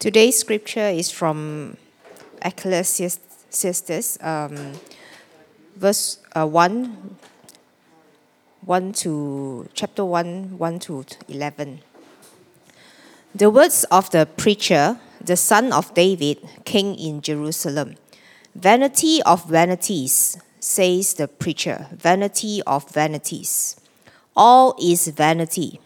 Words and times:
Today's 0.00 0.38
scripture 0.38 0.88
is 0.88 1.10
from 1.10 1.76
Ecclesiastes, 2.40 4.16
um, 4.22 4.72
verse 5.76 6.16
uh, 6.34 6.46
1, 6.46 7.16
1 8.64 8.92
to 8.94 9.68
chapter 9.74 10.02
1, 10.02 10.56
1 10.56 10.78
to 10.78 11.04
11. 11.28 11.80
The 13.34 13.50
words 13.50 13.84
of 13.90 14.08
the 14.08 14.24
preacher, 14.24 14.98
the 15.22 15.36
son 15.36 15.70
of 15.70 15.92
David, 15.92 16.38
king 16.64 16.98
in 16.98 17.20
Jerusalem. 17.20 17.96
Vanity 18.54 19.22
of 19.24 19.44
vanities, 19.50 20.38
says 20.60 21.12
the 21.12 21.28
preacher, 21.28 21.88
vanity 21.92 22.62
of 22.66 22.88
vanities. 22.90 23.78
All 24.34 24.74
is 24.80 25.08
vanity. 25.08 25.78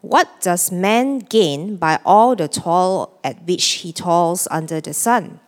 What 0.00 0.40
does 0.40 0.70
man 0.70 1.20
gain 1.20 1.76
by 1.76 1.98
all 2.04 2.36
the 2.36 2.48
toil 2.48 3.18
at 3.24 3.42
which 3.46 3.64
he 3.82 3.92
toils 3.92 4.46
under 4.50 4.80
the 4.80 4.94
sun? 4.94 5.40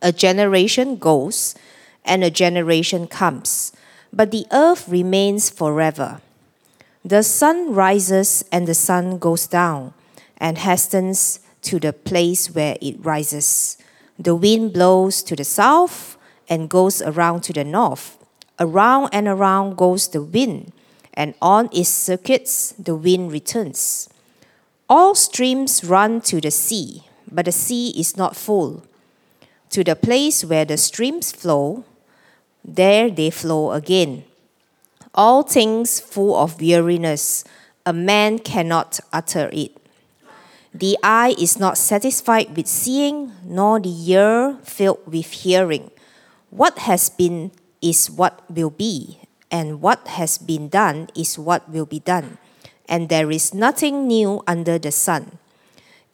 A 0.00 0.12
generation 0.12 0.96
goes, 0.96 1.54
and 2.04 2.22
a 2.22 2.30
generation 2.30 3.06
comes, 3.06 3.72
but 4.12 4.30
the 4.30 4.46
earth 4.52 4.88
remains 4.88 5.50
forever. 5.50 6.20
The 7.04 7.22
sun 7.22 7.74
rises 7.74 8.44
and 8.52 8.66
the 8.66 8.74
sun 8.74 9.18
goes 9.18 9.46
down, 9.46 9.92
and 10.38 10.58
hastens 10.58 11.40
to 11.62 11.78
the 11.78 11.92
place 11.92 12.54
where 12.54 12.76
it 12.80 13.04
rises. 13.04 13.76
The 14.18 14.34
wind 14.34 14.72
blows 14.72 15.22
to 15.24 15.36
the 15.36 15.44
south 15.44 16.16
and 16.48 16.70
goes 16.70 17.02
around 17.02 17.42
to 17.42 17.52
the 17.52 17.64
north. 17.64 18.16
Around 18.60 19.10
and 19.12 19.28
around 19.28 19.76
goes 19.76 20.08
the 20.08 20.22
wind 20.22 20.72
and 21.18 21.34
on 21.42 21.68
its 21.72 21.88
circuits 21.88 22.72
the 22.78 22.94
wind 22.94 23.32
returns. 23.32 24.08
All 24.88 25.16
streams 25.16 25.82
run 25.82 26.20
to 26.30 26.40
the 26.40 26.52
sea, 26.52 27.02
but 27.30 27.46
the 27.46 27.52
sea 27.52 27.90
is 27.98 28.16
not 28.16 28.36
full. 28.36 28.84
To 29.70 29.82
the 29.82 29.96
place 29.96 30.44
where 30.44 30.64
the 30.64 30.78
streams 30.78 31.32
flow, 31.32 31.84
there 32.64 33.10
they 33.10 33.30
flow 33.30 33.72
again. 33.72 34.24
All 35.12 35.42
things 35.42 35.98
full 35.98 36.36
of 36.36 36.60
weariness, 36.60 37.42
a 37.84 37.92
man 37.92 38.38
cannot 38.38 39.00
utter 39.12 39.50
it. 39.52 39.72
The 40.72 40.96
eye 41.02 41.34
is 41.36 41.58
not 41.58 41.76
satisfied 41.78 42.56
with 42.56 42.68
seeing, 42.68 43.32
nor 43.44 43.80
the 43.80 43.90
ear 43.90 44.56
filled 44.62 45.02
with 45.04 45.42
hearing. 45.42 45.90
What 46.50 46.78
has 46.86 47.10
been 47.10 47.50
is 47.82 48.08
what 48.08 48.48
will 48.48 48.70
be, 48.70 49.18
and 49.50 49.80
what 49.80 50.06
has 50.08 50.38
been 50.38 50.68
done 50.68 51.08
is 51.14 51.38
what 51.38 51.68
will 51.68 51.86
be 51.86 52.00
done, 52.00 52.38
and 52.88 53.08
there 53.08 53.30
is 53.30 53.54
nothing 53.54 54.06
new 54.06 54.42
under 54.46 54.78
the 54.78 54.92
sun. 54.92 55.38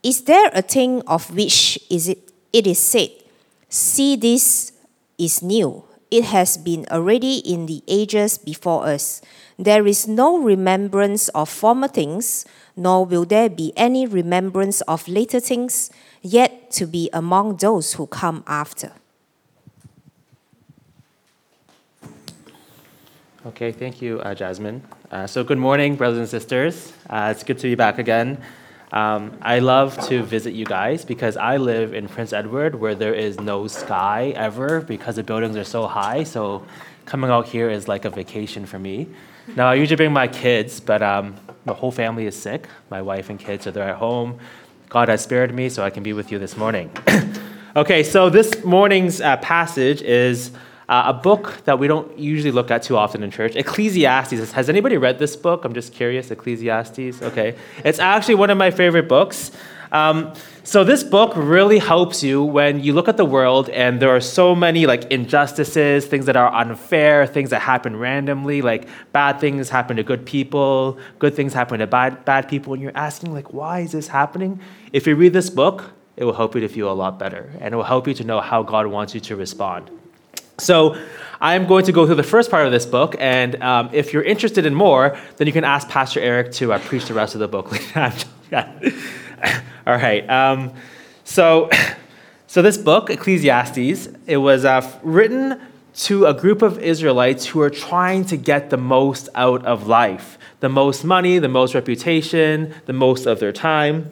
Is 0.02 0.22
there 0.22 0.50
a 0.52 0.62
thing 0.62 1.02
of 1.06 1.34
which 1.34 1.78
is 1.90 2.08
it, 2.08 2.30
it 2.52 2.66
is 2.66 2.78
said, 2.78 3.10
See, 3.68 4.16
this 4.16 4.72
is 5.18 5.42
new? 5.42 5.84
It 6.10 6.24
has 6.26 6.56
been 6.56 6.86
already 6.92 7.38
in 7.38 7.66
the 7.66 7.82
ages 7.88 8.38
before 8.38 8.86
us. 8.86 9.20
There 9.58 9.86
is 9.86 10.06
no 10.06 10.38
remembrance 10.38 11.28
of 11.30 11.48
former 11.48 11.88
things, 11.88 12.44
nor 12.76 13.04
will 13.04 13.24
there 13.24 13.48
be 13.48 13.72
any 13.76 14.06
remembrance 14.06 14.80
of 14.82 15.08
later 15.08 15.40
things, 15.40 15.90
yet 16.22 16.70
to 16.72 16.86
be 16.86 17.10
among 17.12 17.56
those 17.56 17.94
who 17.94 18.06
come 18.06 18.44
after. 18.46 18.92
Okay, 23.46 23.72
thank 23.72 24.00
you, 24.00 24.20
uh, 24.20 24.34
Jasmine. 24.34 24.82
Uh, 25.10 25.26
so, 25.26 25.44
good 25.44 25.58
morning, 25.58 25.96
brothers 25.96 26.18
and 26.18 26.26
sisters. 26.26 26.94
Uh, 27.10 27.28
it's 27.30 27.44
good 27.44 27.58
to 27.58 27.64
be 27.64 27.74
back 27.74 27.98
again. 27.98 28.42
Um, 28.90 29.36
I 29.42 29.58
love 29.58 29.98
to 30.08 30.22
visit 30.22 30.54
you 30.54 30.64
guys 30.64 31.04
because 31.04 31.36
I 31.36 31.58
live 31.58 31.92
in 31.92 32.08
Prince 32.08 32.32
Edward 32.32 32.74
where 32.74 32.94
there 32.94 33.12
is 33.12 33.38
no 33.38 33.66
sky 33.66 34.32
ever 34.34 34.80
because 34.80 35.16
the 35.16 35.22
buildings 35.22 35.58
are 35.58 35.64
so 35.64 35.86
high. 35.86 36.24
So, 36.24 36.64
coming 37.04 37.28
out 37.28 37.46
here 37.46 37.68
is 37.68 37.86
like 37.86 38.06
a 38.06 38.10
vacation 38.10 38.64
for 38.64 38.78
me. 38.78 39.08
Now, 39.54 39.66
I 39.66 39.74
usually 39.74 39.96
bring 39.96 40.12
my 40.14 40.26
kids, 40.26 40.80
but 40.80 41.02
um, 41.02 41.36
the 41.66 41.74
whole 41.74 41.90
family 41.90 42.24
is 42.24 42.34
sick. 42.34 42.66
My 42.88 43.02
wife 43.02 43.28
and 43.28 43.38
kids 43.38 43.66
are 43.66 43.72
there 43.72 43.90
at 43.90 43.96
home. 43.96 44.38
God 44.88 45.10
has 45.10 45.22
spared 45.22 45.54
me 45.54 45.68
so 45.68 45.84
I 45.84 45.90
can 45.90 46.02
be 46.02 46.14
with 46.14 46.32
you 46.32 46.38
this 46.38 46.56
morning. 46.56 46.90
okay, 47.76 48.04
so 48.04 48.30
this 48.30 48.64
morning's 48.64 49.20
uh, 49.20 49.36
passage 49.36 50.00
is. 50.00 50.50
Uh, 50.88 51.04
a 51.06 51.14
book 51.14 51.62
that 51.64 51.78
we 51.78 51.86
don't 51.86 52.18
usually 52.18 52.50
look 52.50 52.70
at 52.70 52.82
too 52.82 52.96
often 52.96 53.22
in 53.22 53.30
church, 53.30 53.56
Ecclesiastes. 53.56 54.52
Has 54.52 54.68
anybody 54.68 54.98
read 54.98 55.18
this 55.18 55.34
book? 55.34 55.64
I'm 55.64 55.72
just 55.72 55.94
curious. 55.94 56.30
Ecclesiastes. 56.30 57.22
Okay, 57.22 57.56
it's 57.84 57.98
actually 57.98 58.34
one 58.34 58.50
of 58.50 58.58
my 58.58 58.70
favorite 58.70 59.08
books. 59.08 59.50
Um, 59.92 60.34
so 60.64 60.82
this 60.82 61.04
book 61.04 61.32
really 61.36 61.78
helps 61.78 62.22
you 62.22 62.42
when 62.42 62.82
you 62.82 62.94
look 62.94 63.06
at 63.06 63.16
the 63.16 63.24
world 63.24 63.68
and 63.70 64.00
there 64.00 64.08
are 64.08 64.20
so 64.20 64.54
many 64.54 64.86
like 64.86 65.04
injustices, 65.04 66.06
things 66.06 66.26
that 66.26 66.36
are 66.36 66.52
unfair, 66.52 67.26
things 67.26 67.50
that 67.50 67.60
happen 67.60 67.96
randomly, 67.96 68.60
like 68.60 68.88
bad 69.12 69.40
things 69.40 69.68
happen 69.68 69.96
to 69.96 70.02
good 70.02 70.26
people, 70.26 70.98
good 71.20 71.34
things 71.34 71.54
happen 71.54 71.78
to 71.78 71.86
bad 71.86 72.24
bad 72.24 72.48
people, 72.48 72.72
and 72.72 72.82
you're 72.82 72.96
asking 72.96 73.32
like, 73.32 73.52
why 73.52 73.80
is 73.80 73.92
this 73.92 74.08
happening? 74.08 74.58
If 74.92 75.06
you 75.06 75.14
read 75.14 75.32
this 75.32 75.48
book, 75.48 75.92
it 76.16 76.24
will 76.24 76.34
help 76.34 76.54
you 76.54 76.60
to 76.62 76.68
feel 76.68 76.90
a 76.90 76.94
lot 76.94 77.18
better, 77.18 77.52
and 77.60 77.72
it 77.72 77.76
will 77.76 77.84
help 77.84 78.08
you 78.08 78.14
to 78.14 78.24
know 78.24 78.40
how 78.40 78.62
God 78.62 78.86
wants 78.88 79.14
you 79.14 79.20
to 79.20 79.36
respond. 79.36 79.90
So 80.58 80.96
I'm 81.40 81.66
going 81.66 81.84
to 81.86 81.92
go 81.92 82.06
through 82.06 82.14
the 82.14 82.22
first 82.22 82.50
part 82.50 82.64
of 82.64 82.72
this 82.72 82.86
book, 82.86 83.16
and 83.18 83.60
um, 83.62 83.90
if 83.92 84.12
you're 84.12 84.22
interested 84.22 84.66
in 84.66 84.74
more, 84.74 85.18
then 85.36 85.46
you 85.46 85.52
can 85.52 85.64
ask 85.64 85.88
Pastor 85.88 86.20
Eric 86.20 86.52
to 86.52 86.72
uh, 86.72 86.78
preach 86.78 87.06
the 87.06 87.14
rest 87.14 87.34
of 87.34 87.40
the 87.40 87.48
book. 87.48 87.72
All 89.86 89.94
right. 89.94 90.28
Um, 90.30 90.72
so, 91.24 91.68
so 92.46 92.62
this 92.62 92.78
book, 92.78 93.10
Ecclesiastes, 93.10 94.08
it 94.26 94.36
was 94.36 94.64
uh, 94.64 94.88
written 95.02 95.60
to 95.96 96.26
a 96.26 96.34
group 96.34 96.62
of 96.62 96.78
Israelites 96.78 97.46
who 97.46 97.60
are 97.60 97.70
trying 97.70 98.24
to 98.26 98.36
get 98.36 98.70
the 98.70 98.76
most 98.76 99.28
out 99.34 99.64
of 99.64 99.86
life, 99.86 100.38
the 100.60 100.68
most 100.68 101.04
money, 101.04 101.38
the 101.38 101.48
most 101.48 101.74
reputation, 101.74 102.74
the 102.86 102.92
most 102.92 103.26
of 103.26 103.40
their 103.40 103.52
time. 103.52 104.10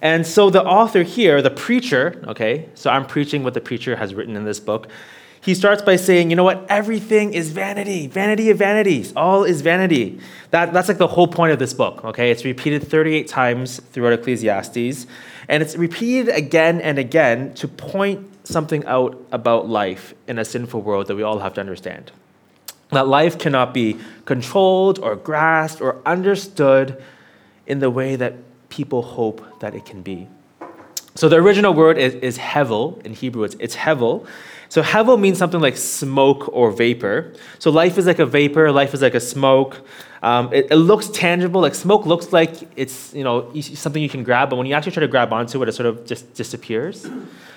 And 0.00 0.26
so 0.26 0.50
the 0.50 0.62
author 0.64 1.02
here, 1.02 1.42
the 1.42 1.50
preacher, 1.50 2.22
okay, 2.26 2.68
so 2.74 2.90
I'm 2.90 3.06
preaching 3.06 3.44
what 3.44 3.54
the 3.54 3.60
preacher 3.60 3.96
has 3.96 4.14
written 4.14 4.36
in 4.36 4.44
this 4.44 4.60
book 4.60 4.88
he 5.42 5.56
starts 5.56 5.82
by 5.82 5.96
saying, 5.96 6.30
you 6.30 6.36
know 6.36 6.44
what? 6.44 6.64
Everything 6.68 7.34
is 7.34 7.50
vanity, 7.50 8.06
vanity 8.06 8.50
of 8.50 8.58
vanities. 8.58 9.12
All 9.16 9.42
is 9.42 9.60
vanity. 9.60 10.20
That, 10.50 10.72
that's 10.72 10.86
like 10.86 10.98
the 10.98 11.08
whole 11.08 11.26
point 11.26 11.52
of 11.52 11.58
this 11.58 11.74
book, 11.74 12.04
okay? 12.04 12.30
It's 12.30 12.44
repeated 12.44 12.86
38 12.86 13.26
times 13.26 13.80
throughout 13.90 14.12
Ecclesiastes, 14.12 15.06
and 15.48 15.62
it's 15.62 15.76
repeated 15.76 16.32
again 16.32 16.80
and 16.80 16.96
again 16.96 17.54
to 17.54 17.66
point 17.66 18.46
something 18.46 18.84
out 18.86 19.20
about 19.32 19.68
life 19.68 20.14
in 20.28 20.38
a 20.38 20.44
sinful 20.44 20.80
world 20.80 21.08
that 21.08 21.16
we 21.16 21.24
all 21.24 21.40
have 21.40 21.54
to 21.54 21.60
understand. 21.60 22.12
That 22.90 23.08
life 23.08 23.36
cannot 23.36 23.74
be 23.74 23.98
controlled 24.24 25.00
or 25.00 25.16
grasped 25.16 25.80
or 25.80 26.00
understood 26.06 27.02
in 27.66 27.80
the 27.80 27.90
way 27.90 28.14
that 28.14 28.34
people 28.68 29.02
hope 29.02 29.58
that 29.58 29.74
it 29.74 29.84
can 29.86 30.02
be. 30.02 30.28
So 31.14 31.28
the 31.28 31.36
original 31.36 31.74
word 31.74 31.98
is, 31.98 32.14
is 32.14 32.38
hevel. 32.38 33.04
In 33.04 33.12
Hebrew, 33.12 33.42
it's, 33.44 33.56
it's 33.58 33.76
hevel. 33.76 34.26
So 34.72 34.82
hevel 34.82 35.20
means 35.20 35.36
something 35.36 35.60
like 35.60 35.76
smoke 35.76 36.48
or 36.50 36.70
vapor. 36.70 37.34
So 37.58 37.70
life 37.70 37.98
is 37.98 38.06
like 38.06 38.20
a 38.20 38.24
vapor, 38.24 38.72
life 38.72 38.94
is 38.94 39.02
like 39.02 39.14
a 39.14 39.20
smoke. 39.20 39.86
Um, 40.22 40.50
it, 40.50 40.68
it, 40.70 40.76
looks 40.76 41.08
tangible, 41.08 41.60
like 41.60 41.74
smoke 41.74 42.06
looks 42.06 42.32
like 42.32 42.54
it's 42.74 43.12
you 43.12 43.22
know 43.22 43.52
something 43.60 44.02
you 44.02 44.08
can 44.08 44.24
grab, 44.24 44.48
but 44.48 44.56
when 44.56 44.66
you 44.66 44.72
actually 44.72 44.92
try 44.92 45.02
to 45.02 45.08
grab 45.08 45.30
onto 45.30 45.62
it, 45.62 45.68
it 45.68 45.72
sort 45.72 45.88
of 45.88 46.06
just 46.06 46.32
disappears. 46.32 47.06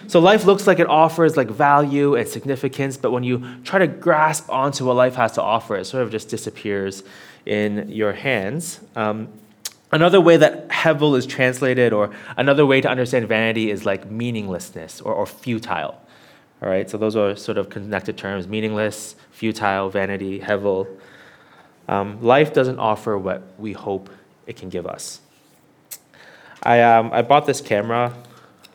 So 0.08 0.20
life 0.20 0.44
looks 0.44 0.68
like 0.68 0.80
it 0.80 0.88
offers 0.88 1.38
like 1.38 1.50
value 1.50 2.16
and 2.16 2.28
significance, 2.28 2.98
but 2.98 3.12
when 3.12 3.24
you 3.24 3.46
try 3.64 3.80
to 3.80 3.88
grasp 3.88 4.50
onto 4.50 4.84
what 4.84 4.98
life 4.98 5.16
has 5.16 5.32
to 5.36 5.42
offer, 5.42 5.78
it 5.78 5.86
sort 5.86 6.04
of 6.04 6.12
just 6.12 6.28
disappears 6.28 7.02
in 7.46 7.88
your 7.88 8.12
hands. 8.12 8.82
Um, 8.98 9.30
Another 9.92 10.20
way 10.20 10.36
that 10.36 10.68
hevel 10.68 11.18
is 11.18 11.26
translated, 11.26 11.94
or 11.94 12.10
another 12.36 12.66
way 12.66 12.82
to 12.82 12.90
understand 12.90 13.30
vanity, 13.30 13.72
is 13.72 13.86
like 13.86 14.12
meaninglessness 14.12 15.00
or, 15.00 15.14
or 15.14 15.26
futile. 15.26 16.02
All 16.62 16.70
right, 16.70 16.90
so 16.90 16.98
those 16.98 17.16
are 17.16 17.36
sort 17.36 17.58
of 17.58 17.70
connected 17.70 18.18
terms 18.18 18.48
meaningless, 18.48 19.16
futile, 19.32 19.90
vanity, 19.90 20.40
hevel. 20.40 20.88
Um, 21.88 22.22
life 22.22 22.54
doesn't 22.54 22.80
offer 22.80 23.18
what 23.18 23.44
we 23.58 23.74
hope 23.74 24.10
it 24.48 24.56
can 24.56 24.70
give 24.70 24.88
us. 24.88 25.20
I, 26.64 26.82
um, 26.82 27.12
I 27.14 27.22
bought 27.22 27.46
this 27.46 27.62
camera 27.62 28.14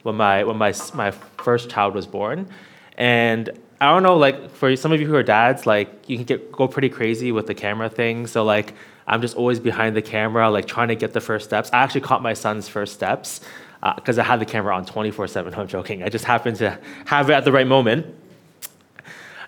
when, 0.02 0.16
my, 0.16 0.44
when 0.44 0.56
my, 0.56 0.74
my 0.94 1.10
first 1.10 1.70
child 1.70 1.94
was 1.94 2.06
born, 2.06 2.48
and 2.96 3.50
I 3.80 3.90
don't 3.92 4.02
know, 4.02 4.16
like 4.16 4.50
for 4.50 4.76
some 4.76 4.92
of 4.92 5.00
you 5.00 5.06
who 5.06 5.16
are 5.16 5.22
dads, 5.22 5.64
like 5.64 6.08
you 6.08 6.16
can 6.16 6.26
get 6.26 6.52
go 6.52 6.68
pretty 6.68 6.90
crazy 6.90 7.32
with 7.32 7.46
the 7.46 7.54
camera 7.54 7.88
thing. 7.88 8.26
So 8.26 8.44
like 8.44 8.74
I'm 9.06 9.22
just 9.22 9.36
always 9.36 9.58
behind 9.58 9.96
the 9.96 10.02
camera, 10.02 10.50
like 10.50 10.66
trying 10.66 10.88
to 10.88 10.96
get 10.96 11.14
the 11.14 11.20
first 11.20 11.46
steps. 11.46 11.70
I 11.72 11.82
actually 11.82 12.02
caught 12.02 12.22
my 12.22 12.34
son's 12.34 12.68
first 12.68 12.92
steps 12.92 13.40
because 13.96 14.18
uh, 14.18 14.22
I 14.22 14.24
had 14.24 14.40
the 14.40 14.46
camera 14.46 14.74
on 14.74 14.84
24 14.84 15.28
7. 15.28 15.54
I'm 15.54 15.68
joking. 15.68 16.02
I 16.02 16.08
just 16.08 16.24
happened 16.24 16.56
to 16.56 16.78
have 17.06 17.30
it 17.30 17.34
at 17.34 17.44
the 17.44 17.52
right 17.52 17.66
moment. 17.66 18.06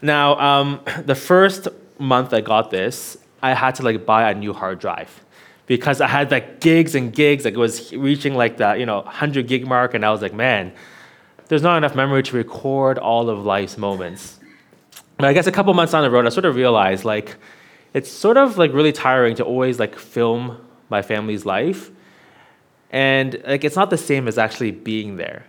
Now, 0.00 0.38
um, 0.38 0.81
the 1.05 1.14
first 1.14 1.69
month 1.99 2.32
I 2.32 2.40
got 2.40 2.70
this, 2.70 3.19
I 3.43 3.55
had 3.55 3.75
to 3.76 3.82
like 3.82 4.06
buy 4.06 4.31
a 4.31 4.34
new 4.34 4.52
hard 4.52 4.79
drive 4.79 5.23
because 5.67 6.00
I 6.00 6.08
had 6.08 6.31
like 6.31 6.61
gigs 6.61 6.94
and 6.94 7.12
gigs. 7.12 7.44
Like 7.44 7.55
it 7.55 7.58
was 7.58 7.93
reaching 7.93 8.34
like 8.34 8.56
the 8.56 8.75
you 8.75 8.87
know 8.87 9.00
100 9.00 9.46
gig 9.46 9.67
mark, 9.67 9.94
and 9.94 10.05
I 10.05 10.11
was 10.11 10.23
like, 10.23 10.34
man, 10.34 10.73
there's 11.49 11.62
not 11.62 11.76
enough 11.76 11.94
memory 11.94 12.23
to 12.23 12.37
record 12.37 12.99
all 12.99 13.29
of 13.29 13.44
life's 13.44 13.76
moments. 13.76 14.38
But 15.19 15.26
I 15.26 15.32
guess 15.32 15.46
a 15.46 15.52
couple 15.52 15.75
months 15.75 15.94
on 15.94 16.02
the 16.02 16.11
road, 16.11 16.26
I 16.26 16.31
sort 16.31 16.46
of 16.46 16.56
realized 16.56 17.05
like 17.05 17.37
it's 17.94 18.11
sort 18.11 18.37
of 18.37 18.58
like 18.58 18.73
really 18.73 18.93
tiring 18.93 19.37
to 19.37 19.44
always 19.44 19.79
like 19.79 19.99
film 19.99 20.58
my 20.88 21.02
family's 21.02 21.44
life, 21.44 21.90
and 22.92 23.42
like 23.46 23.64
it's 23.64 23.76
not 23.76 23.90
the 23.90 23.98
same 23.98 24.28
as 24.28 24.38
actually 24.38 24.70
being 24.70 25.16
there. 25.16 25.44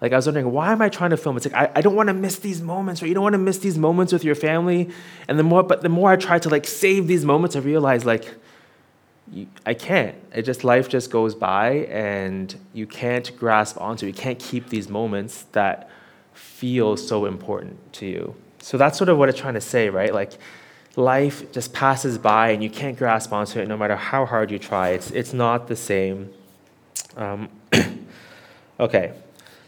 Like 0.00 0.12
I 0.12 0.16
was 0.16 0.26
wondering, 0.26 0.52
why 0.52 0.72
am 0.72 0.80
I 0.80 0.88
trying 0.88 1.10
to 1.10 1.16
film? 1.16 1.36
It's 1.36 1.46
like 1.46 1.54
I, 1.54 1.78
I 1.78 1.80
don't 1.80 1.94
want 1.94 2.08
to 2.08 2.14
miss 2.14 2.38
these 2.38 2.60
moments, 2.60 3.02
or 3.02 3.06
you 3.06 3.14
don't 3.14 3.22
want 3.22 3.34
to 3.34 3.38
miss 3.38 3.58
these 3.58 3.78
moments 3.78 4.12
with 4.12 4.24
your 4.24 4.34
family. 4.34 4.90
And 5.26 5.38
the 5.38 5.42
more, 5.42 5.62
but 5.62 5.82
the 5.82 5.88
more 5.88 6.10
I 6.10 6.16
try 6.16 6.38
to 6.38 6.48
like 6.48 6.66
save 6.66 7.06
these 7.06 7.24
moments, 7.24 7.56
I 7.56 7.60
realize 7.60 8.04
like 8.04 8.34
you, 9.32 9.48
I 9.66 9.74
can't. 9.74 10.16
It 10.32 10.42
just 10.42 10.62
life 10.64 10.88
just 10.88 11.10
goes 11.10 11.34
by, 11.34 11.86
and 11.90 12.54
you 12.72 12.86
can't 12.86 13.36
grasp 13.36 13.80
onto. 13.80 14.06
You 14.06 14.12
can't 14.12 14.38
keep 14.38 14.68
these 14.68 14.88
moments 14.88 15.44
that 15.52 15.90
feel 16.32 16.96
so 16.96 17.26
important 17.26 17.92
to 17.94 18.06
you. 18.06 18.34
So 18.60 18.78
that's 18.78 18.98
sort 18.98 19.08
of 19.08 19.18
what 19.18 19.28
it's 19.28 19.38
trying 19.38 19.54
to 19.54 19.60
say, 19.60 19.88
right? 19.88 20.14
Like 20.14 20.32
life 20.94 21.50
just 21.52 21.72
passes 21.72 22.18
by, 22.18 22.50
and 22.50 22.62
you 22.62 22.70
can't 22.70 22.96
grasp 22.96 23.32
onto 23.32 23.58
it 23.58 23.66
no 23.66 23.76
matter 23.76 23.96
how 23.96 24.26
hard 24.26 24.52
you 24.52 24.60
try. 24.60 24.90
It's 24.90 25.10
it's 25.10 25.32
not 25.32 25.66
the 25.66 25.76
same. 25.76 26.32
Um, 27.18 27.48
okay. 28.80 29.12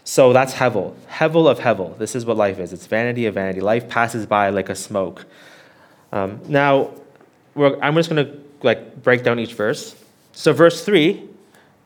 So 0.03 0.33
that's 0.33 0.53
Hevel. 0.53 0.95
Hevel 1.07 1.49
of 1.49 1.59
Hevel. 1.59 1.97
This 1.97 2.15
is 2.15 2.25
what 2.25 2.37
life 2.37 2.57
is. 2.57 2.73
It's 2.73 2.87
vanity 2.87 3.27
of 3.27 3.35
vanity. 3.35 3.61
Life 3.61 3.87
passes 3.87 4.25
by 4.25 4.49
like 4.49 4.69
a 4.69 4.75
smoke. 4.75 5.25
Um, 6.11 6.39
now, 6.47 6.91
I'm 7.55 7.95
just 7.95 8.09
going 8.09 8.25
to 8.25 8.39
like 8.63 9.03
break 9.03 9.23
down 9.23 9.39
each 9.39 9.53
verse. 9.53 9.95
So 10.33 10.53
verse 10.53 10.83
three, 10.83 11.29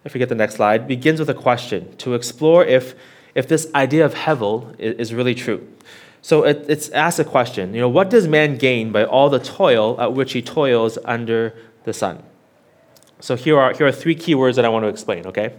if 0.05 0.13
we 0.13 0.19
get 0.19 0.29
the 0.29 0.35
next 0.35 0.55
slide, 0.55 0.87
begins 0.87 1.19
with 1.19 1.29
a 1.29 1.33
question 1.33 1.95
to 1.97 2.13
explore 2.13 2.63
if 2.63 2.95
if 3.33 3.49
this 3.49 3.69
idea 3.75 4.05
of 4.05 4.13
Hevel 4.13 4.79
is, 4.79 4.95
is 4.95 5.13
really 5.13 5.35
true. 5.35 5.67
So 6.21 6.43
it, 6.43 6.65
it's 6.69 6.89
asked 6.89 7.19
a 7.19 7.25
question. 7.25 7.73
You 7.73 7.81
know, 7.81 7.89
what 7.89 8.09
does 8.09 8.27
man 8.27 8.57
gain 8.57 8.91
by 8.91 9.03
all 9.03 9.29
the 9.29 9.39
toil 9.39 9.99
at 9.99 10.13
which 10.13 10.33
he 10.33 10.41
toils 10.41 10.97
under 11.05 11.53
the 11.83 11.93
sun? 11.93 12.23
So 13.19 13.35
here 13.35 13.57
are 13.57 13.73
here 13.73 13.87
are 13.87 13.91
three 13.91 14.15
key 14.15 14.35
words 14.35 14.55
that 14.55 14.65
I 14.65 14.69
want 14.69 14.83
to 14.83 14.89
explain. 14.89 15.25
Okay, 15.27 15.53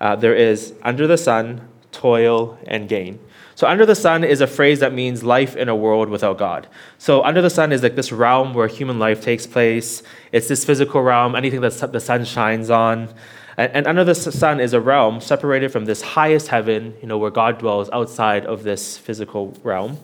uh, 0.00 0.16
there 0.16 0.34
is 0.34 0.74
under 0.82 1.06
the 1.06 1.18
sun, 1.18 1.68
toil, 1.92 2.58
and 2.66 2.88
gain. 2.88 3.18
So, 3.54 3.68
under 3.68 3.84
the 3.84 3.94
sun 3.94 4.24
is 4.24 4.40
a 4.40 4.46
phrase 4.46 4.80
that 4.80 4.92
means 4.92 5.22
life 5.22 5.56
in 5.56 5.68
a 5.68 5.76
world 5.76 6.08
without 6.08 6.38
God. 6.38 6.66
So, 6.98 7.22
under 7.22 7.42
the 7.42 7.50
sun 7.50 7.70
is 7.70 7.82
like 7.82 7.96
this 7.96 8.10
realm 8.10 8.54
where 8.54 8.66
human 8.66 8.98
life 8.98 9.20
takes 9.20 9.46
place. 9.46 10.02
It's 10.32 10.48
this 10.48 10.64
physical 10.64 11.02
realm, 11.02 11.36
anything 11.36 11.60
that 11.60 11.92
the 11.92 12.00
sun 12.00 12.24
shines 12.24 12.70
on. 12.70 13.12
And, 13.58 13.72
and 13.72 13.86
under 13.86 14.04
the 14.04 14.14
sun 14.14 14.58
is 14.58 14.72
a 14.72 14.80
realm 14.80 15.20
separated 15.20 15.70
from 15.70 15.84
this 15.84 16.00
highest 16.00 16.48
heaven, 16.48 16.94
you 17.02 17.06
know, 17.06 17.18
where 17.18 17.30
God 17.30 17.58
dwells 17.58 17.90
outside 17.90 18.46
of 18.46 18.62
this 18.62 18.96
physical 18.96 19.54
realm. 19.62 19.98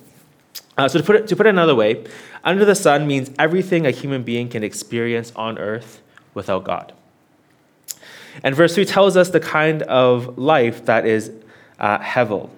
Uh, 0.76 0.86
so, 0.86 0.98
to 0.98 1.04
put, 1.04 1.16
it, 1.16 1.26
to 1.28 1.34
put 1.34 1.46
it 1.46 1.50
another 1.50 1.74
way, 1.74 2.04
under 2.44 2.64
the 2.64 2.74
sun 2.74 3.06
means 3.06 3.30
everything 3.38 3.86
a 3.86 3.90
human 3.90 4.22
being 4.22 4.48
can 4.50 4.62
experience 4.62 5.32
on 5.34 5.58
earth 5.58 6.02
without 6.34 6.64
God. 6.64 6.92
And 8.42 8.54
verse 8.54 8.74
3 8.74 8.84
tells 8.84 9.16
us 9.16 9.30
the 9.30 9.40
kind 9.40 9.82
of 9.82 10.38
life 10.38 10.84
that 10.86 11.06
is 11.06 11.32
uh, 11.78 11.98
Hevel. 11.98 12.50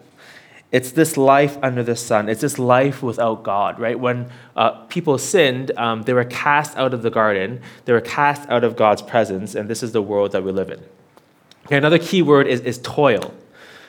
It's 0.73 0.93
this 0.93 1.17
life 1.17 1.59
under 1.63 1.83
the 1.83 1.97
sun. 1.97 2.29
It's 2.29 2.43
this 2.43 2.59
life 2.59 3.03
without 3.03 3.43
God, 3.43 3.81
right? 3.81 3.99
When 3.99 4.31
uh, 4.55 4.71
people 4.85 5.19
sinned, 5.19 5.73
um, 5.77 6.03
they 6.03 6.13
were 6.13 6.25
cast 6.25 6.77
out 6.77 6.95
of 6.95 7.03
the 7.03 7.11
garden. 7.11 7.61
They 7.87 7.93
were 7.93 8.01
cast 8.01 8.49
out 8.49 8.63
of 8.63 8.77
God's 8.77 9.03
presence, 9.03 9.57
and 9.57 9.69
this 9.69 9.83
is 9.83 9.93
the 9.93 10.03
world 10.03 10.31
that 10.33 10.45
we 10.45 10.53
live 10.53 10.71
in. 10.71 10.81
Okay, 11.67 11.77
another 11.77 11.99
key 11.99 12.23
word 12.23 12.47
is, 12.47 12.61
is 12.61 12.79
toil. 12.79 13.35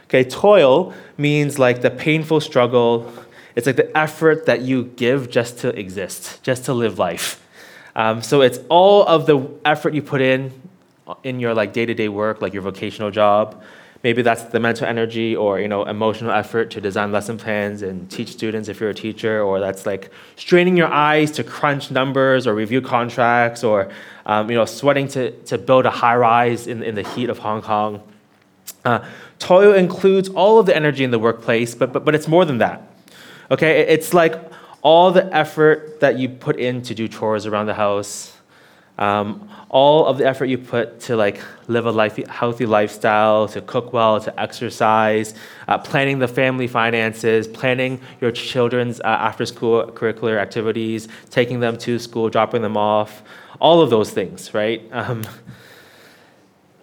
Okay, 0.06 0.24
toil 0.24 0.94
means 1.18 1.60
like 1.60 1.82
the 1.82 1.92
painful 1.92 2.42
struggle. 2.42 3.12
It's 3.56 3.68
like 3.68 3.76
the 3.76 3.96
effort 3.96 4.48
that 4.48 4.62
you 4.62 4.86
give 4.86 5.30
just 5.30 5.60
to 5.60 5.70
exist, 5.78 6.42
just 6.42 6.66
to 6.66 6.74
live 6.74 6.98
life. 6.98 7.42
Um, 7.96 8.22
so 8.22 8.42
it's 8.42 8.60
all 8.70 9.06
of 9.06 9.26
the 9.26 9.48
effort 9.66 9.94
you 9.94 10.02
put 10.02 10.22
in 10.22 10.52
in 11.24 11.40
your 11.40 11.54
like 11.54 11.74
day-to-day 11.74 12.10
work, 12.10 12.42
like 12.42 12.54
your 12.54 12.62
vocational 12.62 13.12
job, 13.12 13.62
Maybe 14.04 14.24
that's 14.24 14.44
the 14.44 14.60
mental 14.60 14.88
energy 14.88 15.36
or 15.36 15.60
you 15.60 15.68
know 15.68 15.84
emotional 15.84 16.32
effort 16.32 16.72
to 16.72 16.82
design 16.82 17.12
lesson 17.12 17.38
plans 17.38 17.84
and 17.84 18.10
teach 18.10 18.30
students 18.30 18.68
if 18.68 18.80
you're 18.80 18.90
a 18.90 18.96
teacher, 18.96 19.44
or 19.44 19.60
that's 19.60 19.86
like 19.86 20.12
straining 20.36 20.76
your 20.76 20.88
eyes 20.88 21.30
to 21.32 21.44
crunch 21.44 21.92
numbers 21.92 22.48
or 22.48 22.56
review 22.56 22.82
contracts, 22.82 23.64
or 23.64 23.92
um, 24.26 24.50
you 24.50 24.56
know 24.56 24.66
sweating 24.66 25.08
to, 25.10 25.32
to 25.44 25.58
build 25.58 25.86
a 25.86 25.92
high 25.92 26.16
rise 26.16 26.66
in, 26.66 26.82
in 26.82 26.96
the 26.96 27.04
heat 27.04 27.30
of 27.30 27.38
Hong 27.40 27.62
Kong. 27.62 28.02
Uh, 28.84 29.06
toil 29.38 29.74
includes 29.74 30.30
all 30.30 30.58
of 30.58 30.66
the 30.66 30.76
energy 30.76 31.04
in 31.04 31.12
the 31.12 31.20
workplace, 31.20 31.76
but, 31.76 31.94
but, 31.94 32.04
but 32.04 32.16
it's 32.16 32.28
more 32.28 32.46
than 32.46 32.58
that. 32.58 32.82
Okay, 33.52 33.82
it's 33.82 34.16
like 34.16 34.34
all 34.82 35.12
the 35.12 35.34
effort 35.36 36.00
that 36.00 36.18
you 36.18 36.30
put 36.30 36.58
in 36.58 36.82
to 36.84 36.96
do 36.96 37.08
chores 37.08 37.46
around 37.46 37.68
the 37.68 37.74
house, 37.74 38.36
um, 38.98 39.50
all 39.70 40.06
of 40.06 40.18
the 40.18 40.26
effort 40.28 40.46
you 40.46 40.58
put 40.58 41.00
to 41.02 41.16
like 41.16 41.42
live 41.68 41.86
a 41.86 41.92
life, 41.92 42.18
healthy 42.28 42.66
lifestyle, 42.66 43.48
to 43.48 43.62
cook 43.62 43.94
well, 43.94 44.20
to 44.20 44.40
exercise, 44.40 45.34
uh, 45.68 45.78
planning 45.78 46.20
the 46.20 46.28
family 46.28 46.68
finances, 46.68 47.48
planning 47.48 48.00
your 48.20 48.32
children's 48.32 49.00
uh, 49.00 49.06
after-school 49.06 49.88
curricular 49.94 50.38
activities, 50.40 51.08
taking 51.30 51.60
them 51.60 51.78
to 51.78 51.98
school, 51.98 52.30
dropping 52.30 52.62
them 52.62 52.78
off, 52.78 53.24
all 53.60 53.82
of 53.82 53.90
those 53.90 54.12
things, 54.12 54.54
right? 54.54 54.88
Um, 54.92 55.26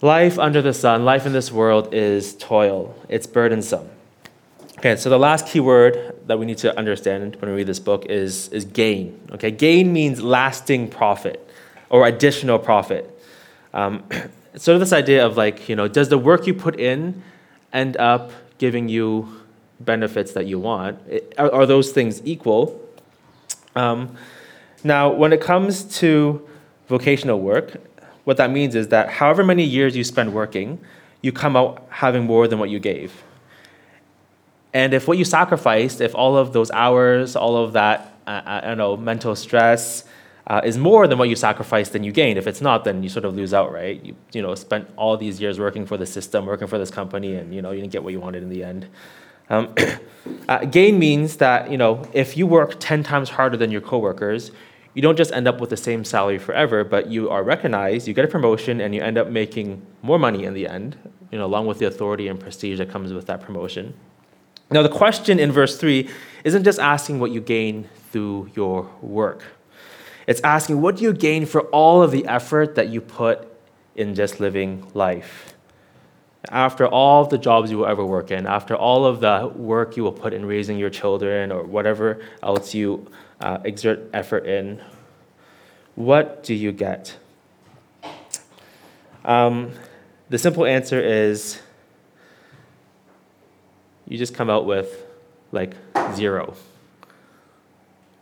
life 0.01 0.39
under 0.39 0.63
the 0.63 0.73
sun, 0.73 1.05
life 1.05 1.27
in 1.27 1.33
this 1.33 1.53
world 1.53 1.93
is 1.93 2.35
toil. 2.37 2.97
It's 3.09 3.27
burdensome. 3.27 3.91
Okay, 4.79 4.97
so 4.97 5.11
the 5.11 5.19
last 5.19 5.49
key 5.49 5.61
word 5.61 6.18
that 6.29 6.39
we 6.39 6.45
need 6.45 6.59
to 6.59 6.79
understand 6.79 7.37
when 7.37 7.51
we 7.51 7.57
read 7.57 7.67
this 7.67 7.81
book 7.81 8.07
is, 8.07 8.49
is 8.51 8.67
gain. 8.67 9.19
Okay, 9.33 9.51
gain 9.51 9.93
means 9.93 10.23
lasting 10.23 10.89
profit 10.89 11.45
or 11.89 12.07
additional 12.07 12.59
profit. 12.59 13.19
Um, 13.73 14.05
sort 14.57 14.75
of 14.75 14.81
this 14.81 14.93
idea 14.93 15.25
of 15.25 15.37
like, 15.37 15.69
you 15.69 15.75
know, 15.75 15.89
does 15.89 16.11
the 16.11 16.19
work 16.19 16.47
you 16.47 16.53
put 16.53 16.79
in 16.79 17.23
end 17.73 17.97
up 17.97 18.31
giving 18.59 18.91
you 18.91 19.43
benefits 19.81 20.33
that 20.33 20.47
you 20.47 20.59
want? 20.59 21.01
It, 21.09 21.35
are, 21.39 21.53
are, 21.53 21.67
those 21.67 21.93
things 21.93 22.21
equal? 22.27 22.79
Um, 23.75 24.15
now, 24.85 25.11
when 25.11 25.33
it 25.33 25.41
comes 25.41 25.85
to 25.99 26.47
vocational 26.89 27.41
work, 27.41 27.81
what 28.25 28.37
that 28.37 28.51
means 28.51 28.75
is 28.75 28.89
that 28.89 29.09
however 29.09 29.43
many 29.43 29.65
years 29.65 29.97
you 29.97 30.05
spend 30.05 30.35
working, 30.35 30.79
you 31.23 31.33
come 31.33 31.57
out 31.57 31.87
having 31.89 32.25
more 32.25 32.47
than 32.47 32.59
what 32.59 32.69
you 32.69 32.79
gave. 32.79 33.23
And 34.79 34.95
if 34.95 35.09
what 35.09 35.19
you 35.19 35.25
sacrificed, 35.25 36.01
if 36.01 36.15
all 36.15 36.37
of 36.37 36.53
those 36.53 36.71
hours, 36.71 37.35
all 37.35 37.57
of 37.57 37.73
that, 37.73 38.15
uh, 38.29 38.43
I 38.45 38.61
don't 38.61 38.79
know, 38.79 38.97
mental 38.97 39.35
stress, 39.35 40.05
uh, 40.47 40.61
is 40.65 40.79
more 40.79 41.09
than 41.09 41.19
what 41.19 41.29
you 41.29 41.35
sacrificed, 41.35 41.93
than 41.95 42.05
you 42.05 42.13
gain. 42.13 42.37
If 42.37 42.47
it's 42.47 42.61
not, 42.61 42.85
then 42.85 43.03
you 43.03 43.09
sort 43.09 43.25
of 43.25 43.35
lose 43.35 43.53
out, 43.53 43.73
right? 43.73 44.01
You, 44.05 44.15
you 44.33 44.41
know, 44.41 44.55
spent 44.55 44.89
all 44.97 45.17
these 45.17 45.41
years 45.41 45.59
working 45.59 45.85
for 45.85 45.97
the 45.97 46.07
system, 46.07 46.47
working 46.47 46.69
for 46.69 46.79
this 46.79 46.93
company, 46.93 47.35
and 47.35 47.53
you 47.53 47.61
know, 47.61 47.73
you 47.73 47.81
didn't 47.81 47.91
get 47.91 48.05
what 48.05 48.13
you 48.13 48.21
wanted 48.21 48.45
in 48.45 48.51
the 48.51 48.63
end. 48.63 48.87
Um, 49.51 49.75
uh, 50.49 50.65
gain 50.67 50.97
means 50.97 51.39
that 51.39 51.73
you 51.73 51.77
know, 51.77 52.09
if 52.13 52.37
you 52.37 52.47
work 52.47 52.77
10 52.79 53.03
times 53.03 53.31
harder 53.31 53.57
than 53.57 53.73
your 53.73 53.81
coworkers, 53.81 54.53
you 54.95 55.03
don't 55.03 55.17
just 55.17 55.33
end 55.33 55.49
up 55.49 55.61
with 55.61 55.71
the 55.71 55.77
same 55.77 56.05
salary 56.05 56.39
forever, 56.39 56.85
but 56.85 57.09
you 57.09 57.29
are 57.31 57.43
recognized, 57.43 58.07
you 58.07 58.15
get 58.15 58.25
a 58.25 58.29
promotion, 58.29 58.81
and 58.81 58.95
you 58.95 59.03
end 59.03 59.19
up 59.19 59.29
making 59.29 59.85
more 60.03 60.21
money 60.21 60.45
in 60.45 60.55
the 60.55 60.69
end, 60.69 60.97
you 61.33 61.39
know, 61.39 61.47
along 61.47 61.67
with 61.67 61.81
the 61.81 61.87
authority 61.87 62.29
and 62.29 62.39
prestige 62.39 62.79
that 62.79 62.91
comes 62.91 63.13
with 63.13 63.27
that 63.27 63.41
promotion. 63.41 63.93
Now, 64.71 64.83
the 64.83 64.89
question 64.89 65.39
in 65.39 65.51
verse 65.51 65.79
3 65.79 66.09
isn't 66.45 66.65
just 66.65 66.79
asking 66.79 67.21
what 67.21 67.31
you 67.31 67.41
gain 67.41 67.89
through 68.13 68.51
your 68.55 68.91
work. 69.01 69.43
It's 70.27 70.43
asking, 70.43 70.83
what 70.83 70.97
do 70.97 71.05
you 71.05 71.15
gain 71.15 71.47
for 71.47 71.63
all 71.69 72.03
of 72.03 72.11
the 72.11 72.27
effort 72.27 72.75
that 72.75 72.89
you 72.89 73.01
put 73.01 73.49
in 73.97 74.15
just 74.15 74.41
living 74.41 74.87
life? 74.93 75.55
After 76.51 76.87
all 76.87 77.25
the 77.25 77.39
jobs 77.39 77.71
you 77.71 77.79
will 77.79 77.87
ever 77.87 78.05
work 78.05 78.31
in, 78.31 78.47
after 78.47 78.77
all 78.77 79.07
of 79.07 79.21
the 79.21 79.51
work 79.55 79.97
you 79.97 80.03
will 80.03 80.13
put 80.13 80.35
in 80.35 80.45
raising 80.45 80.79
your 80.79 80.91
children 80.91 81.51
or 81.51 81.65
whatever 81.65 82.21
else 82.43 82.75
you 82.75 83.11
uh, 83.41 83.59
exert 83.65 84.11
effort 84.13 84.47
in, 84.47 84.81
what 85.95 86.43
do 86.43 86.55
you 86.55 86.73
get? 86.73 87.17
Um, 89.25 89.73
the 90.29 90.39
simple 90.39 90.65
answer 90.65 91.01
is 91.01 91.61
you 94.09 94.19
just 94.19 94.35
come 94.35 94.51
out 94.51 94.67
with 94.67 95.05
like 95.53 95.75
zero 96.15 96.57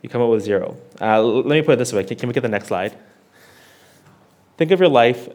you 0.06 0.10
come 0.10 0.22
up 0.22 0.30
with 0.30 0.44
zero. 0.44 0.76
Uh, 1.00 1.20
let 1.20 1.46
me 1.46 1.62
put 1.62 1.72
it 1.72 1.78
this 1.78 1.92
way. 1.92 2.04
Can, 2.04 2.16
can 2.16 2.28
we 2.28 2.32
get 2.32 2.42
the 2.42 2.48
next 2.48 2.68
slide? 2.68 2.96
Think 4.56 4.70
of 4.70 4.78
your 4.78 4.88
life. 4.88 5.28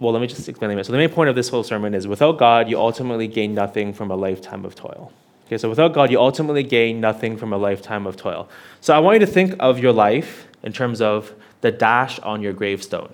Well, 0.00 0.14
let 0.14 0.20
me 0.22 0.26
just 0.26 0.48
explain 0.48 0.78
it. 0.78 0.86
So, 0.86 0.92
the 0.92 0.98
main 0.98 1.10
point 1.10 1.28
of 1.28 1.36
this 1.36 1.50
whole 1.50 1.62
sermon 1.62 1.92
is 1.92 2.06
without 2.06 2.38
God, 2.38 2.70
you 2.70 2.78
ultimately 2.78 3.28
gain 3.28 3.54
nothing 3.54 3.92
from 3.92 4.10
a 4.10 4.16
lifetime 4.16 4.64
of 4.64 4.74
toil. 4.74 5.12
Okay, 5.46 5.58
so 5.58 5.68
without 5.68 5.92
God, 5.92 6.10
you 6.10 6.18
ultimately 6.18 6.62
gain 6.62 7.02
nothing 7.02 7.36
from 7.36 7.52
a 7.52 7.58
lifetime 7.58 8.06
of 8.06 8.16
toil. 8.16 8.48
So, 8.80 8.94
I 8.94 8.98
want 8.98 9.20
you 9.20 9.26
to 9.26 9.30
think 9.30 9.56
of 9.60 9.78
your 9.78 9.92
life 9.92 10.48
in 10.62 10.72
terms 10.72 11.02
of 11.02 11.34
the 11.60 11.70
dash 11.70 12.18
on 12.20 12.40
your 12.40 12.54
gravestone. 12.54 13.12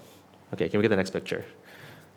Okay, 0.52 0.68
can 0.68 0.78
we 0.78 0.82
get 0.82 0.90
the 0.90 0.96
next 0.96 1.10
picture? 1.10 1.44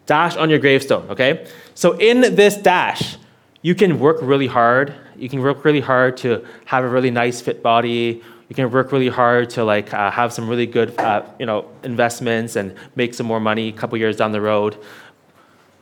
Dash 0.06 0.36
on 0.36 0.52
your 0.52 0.60
gravestone, 0.60 1.10
okay? 1.10 1.48
So 1.74 1.98
in 1.98 2.22
this 2.36 2.56
dash, 2.56 3.18
you 3.62 3.76
can 3.76 4.00
work 4.00 4.18
really 4.22 4.48
hard. 4.48 4.94
You 5.16 5.30
can 5.30 5.42
work 5.42 5.66
really 5.66 5.80
hard 5.80 6.18
to 6.18 6.46
have 6.66 6.84
a 6.84 6.88
really 6.88 7.12
nice 7.12 7.42
fit 7.42 7.64
body. 7.64 8.22
You 8.50 8.56
can 8.56 8.72
work 8.72 8.92
really 8.92 9.10
hard 9.10 9.50
to 9.52 9.64
like 9.64 9.94
uh, 9.94 10.12
have 10.12 10.32
some 10.32 10.48
really 10.48 10.66
good, 10.68 10.98
uh, 11.00 11.24
you 11.40 11.46
know, 11.46 11.70
investments 11.84 12.56
and 12.56 12.76
make 12.96 13.14
some 13.14 13.26
more 13.26 13.40
money 13.40 13.70
a 13.70 13.72
couple 13.72 13.98
years 13.98 14.16
down 14.16 14.32
the 14.32 14.42
road. 14.42 14.78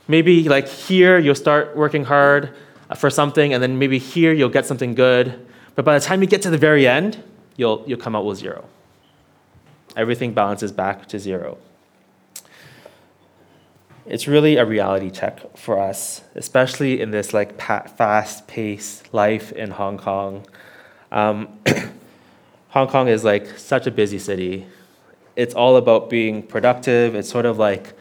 Maybe 0.08 0.48
like 0.48 0.68
here 0.68 1.20
you'll 1.20 1.36
start 1.36 1.76
working 1.76 2.06
hard 2.06 2.54
uh, 2.90 2.96
for 2.96 3.10
something, 3.10 3.54
and 3.54 3.62
then 3.62 3.78
maybe 3.78 4.00
here 4.00 4.34
you'll 4.34 4.50
get 4.50 4.66
something 4.66 4.96
good. 4.96 5.46
But 5.76 5.84
by 5.86 5.98
the 5.98 6.06
time 6.06 6.22
you 6.22 6.28
get 6.28 6.42
to 6.44 6.50
the 6.50 6.58
very 6.58 6.88
end, 6.88 7.22
you'll 7.58 7.84
you'll 7.86 8.00
come 8.00 8.16
out 8.16 8.26
with 8.26 8.38
zero. 8.38 8.68
Everything 9.96 10.34
balances 10.34 10.72
back 10.72 11.08
to 11.08 11.20
zero 11.20 11.58
it's 14.06 14.28
really 14.28 14.58
a 14.58 14.66
reality 14.66 15.10
check 15.10 15.58
for 15.58 15.80
us, 15.80 16.22
especially 16.36 17.02
in 17.02 17.12
this 17.12 17.34
like 17.34 17.60
fast-paced 17.60 19.14
life 19.14 19.52
in 19.52 19.72
Hong 19.72 19.98
Kong. 19.98 20.46
Um, 21.12 21.60
Hong 22.70 22.88
Kong 22.88 23.08
is 23.08 23.24
like 23.24 23.58
such 23.58 23.88
a 23.88 23.92
busy 23.92 24.20
city. 24.20 24.68
It's 25.36 25.54
all 25.54 25.76
about 25.76 26.10
being 26.10 26.44
productive. 26.44 27.16
It's 27.16 27.30
sort 27.30 27.46
of 27.46 27.58
like 27.58 27.94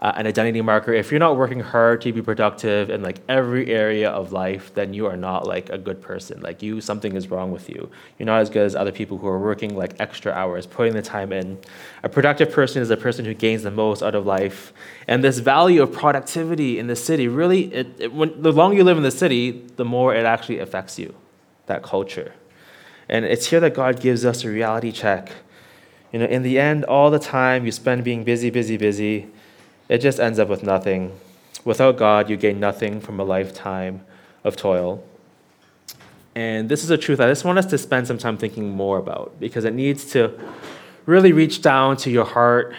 uh, 0.00 0.12
an 0.14 0.26
identity 0.26 0.60
marker. 0.60 0.92
If 0.92 1.10
you're 1.10 1.18
not 1.18 1.36
working 1.36 1.58
hard 1.58 2.00
to 2.02 2.12
be 2.12 2.22
productive 2.22 2.88
in 2.88 3.02
like 3.02 3.18
every 3.28 3.66
area 3.72 4.08
of 4.10 4.30
life, 4.30 4.72
then 4.74 4.94
you 4.94 5.06
are 5.06 5.16
not 5.16 5.44
like 5.46 5.70
a 5.70 5.78
good 5.78 6.00
person. 6.00 6.40
Like 6.40 6.62
you, 6.62 6.80
something 6.80 7.16
is 7.16 7.28
wrong 7.30 7.50
with 7.50 7.68
you. 7.68 7.90
You're 8.16 8.26
not 8.26 8.40
as 8.40 8.48
good 8.48 8.64
as 8.64 8.76
other 8.76 8.92
people 8.92 9.18
who 9.18 9.26
are 9.26 9.40
working 9.40 9.76
like 9.76 9.96
extra 9.98 10.32
hours, 10.32 10.66
putting 10.66 10.94
the 10.94 11.02
time 11.02 11.32
in. 11.32 11.58
A 12.04 12.08
productive 12.08 12.52
person 12.52 12.80
is 12.80 12.90
a 12.90 12.96
person 12.96 13.24
who 13.24 13.34
gains 13.34 13.64
the 13.64 13.72
most 13.72 14.02
out 14.02 14.14
of 14.14 14.24
life. 14.24 14.72
And 15.08 15.24
this 15.24 15.40
value 15.40 15.82
of 15.82 15.92
productivity 15.92 16.78
in 16.78 16.86
the 16.86 16.96
city 16.96 17.26
really, 17.26 17.74
it, 17.74 17.88
it, 17.98 18.12
when, 18.12 18.40
the 18.40 18.52
longer 18.52 18.76
you 18.76 18.84
live 18.84 18.98
in 18.98 19.02
the 19.02 19.10
city, 19.10 19.66
the 19.76 19.84
more 19.84 20.14
it 20.14 20.24
actually 20.24 20.60
affects 20.60 20.96
you, 20.96 21.12
that 21.66 21.82
culture. 21.82 22.34
And 23.08 23.24
it's 23.24 23.46
here 23.46 23.58
that 23.60 23.74
God 23.74 24.00
gives 24.00 24.24
us 24.24 24.44
a 24.44 24.48
reality 24.48 24.92
check. 24.92 25.32
You 26.12 26.20
know, 26.20 26.26
in 26.26 26.42
the 26.42 26.58
end, 26.58 26.84
all 26.84 27.10
the 27.10 27.18
time 27.18 27.66
you 27.66 27.72
spend 27.72 28.04
being 28.04 28.22
busy, 28.22 28.48
busy, 28.48 28.76
busy 28.76 29.28
it 29.88 29.98
just 29.98 30.20
ends 30.20 30.38
up 30.38 30.48
with 30.48 30.62
nothing. 30.62 31.18
Without 31.64 31.96
God, 31.96 32.30
you 32.30 32.36
gain 32.36 32.60
nothing 32.60 33.00
from 33.00 33.18
a 33.18 33.24
lifetime 33.24 34.04
of 34.44 34.56
toil. 34.56 35.04
And 36.34 36.68
this 36.68 36.84
is 36.84 36.90
a 36.90 36.98
truth 36.98 37.20
I 37.20 37.26
just 37.26 37.44
want 37.44 37.58
us 37.58 37.66
to 37.66 37.78
spend 37.78 38.06
some 38.06 38.18
time 38.18 38.36
thinking 38.36 38.70
more 38.70 38.98
about 38.98 39.40
because 39.40 39.64
it 39.64 39.74
needs 39.74 40.04
to 40.12 40.38
really 41.06 41.32
reach 41.32 41.62
down 41.62 41.96
to 41.96 42.10
your 42.10 42.24
heart 42.24 42.74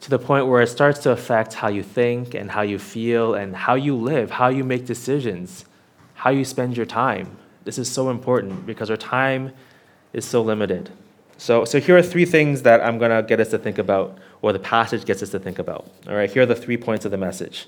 to 0.00 0.10
the 0.10 0.18
point 0.18 0.46
where 0.46 0.60
it 0.60 0.66
starts 0.66 0.98
to 1.00 1.10
affect 1.10 1.54
how 1.54 1.68
you 1.68 1.82
think 1.82 2.34
and 2.34 2.50
how 2.50 2.62
you 2.62 2.78
feel 2.78 3.34
and 3.34 3.54
how 3.54 3.74
you 3.74 3.94
live, 3.94 4.32
how 4.32 4.48
you 4.48 4.64
make 4.64 4.84
decisions, 4.84 5.64
how 6.14 6.30
you 6.30 6.44
spend 6.44 6.76
your 6.76 6.86
time. 6.86 7.38
This 7.64 7.78
is 7.78 7.90
so 7.90 8.10
important 8.10 8.66
because 8.66 8.90
our 8.90 8.96
time 8.96 9.52
is 10.12 10.24
so 10.24 10.42
limited. 10.42 10.90
So, 11.36 11.64
so 11.64 11.80
here 11.80 11.96
are 11.96 12.02
three 12.02 12.24
things 12.24 12.62
that 12.62 12.80
I'm 12.80 12.98
going 12.98 13.10
to 13.10 13.22
get 13.26 13.40
us 13.40 13.50
to 13.50 13.58
think 13.58 13.78
about, 13.78 14.18
or 14.40 14.52
the 14.52 14.58
passage 14.58 15.04
gets 15.04 15.22
us 15.22 15.30
to 15.30 15.38
think 15.38 15.58
about. 15.58 15.90
All 16.08 16.14
right, 16.14 16.30
here 16.30 16.42
are 16.42 16.46
the 16.46 16.54
three 16.54 16.76
points 16.76 17.04
of 17.04 17.10
the 17.10 17.18
message. 17.18 17.66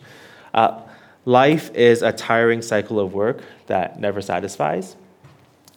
Uh, 0.54 0.80
life 1.24 1.74
is 1.74 2.02
a 2.02 2.12
tiring 2.12 2.62
cycle 2.62 3.00
of 3.00 3.12
work 3.12 3.42
that 3.66 3.98
never 4.00 4.22
satisfies. 4.22 4.96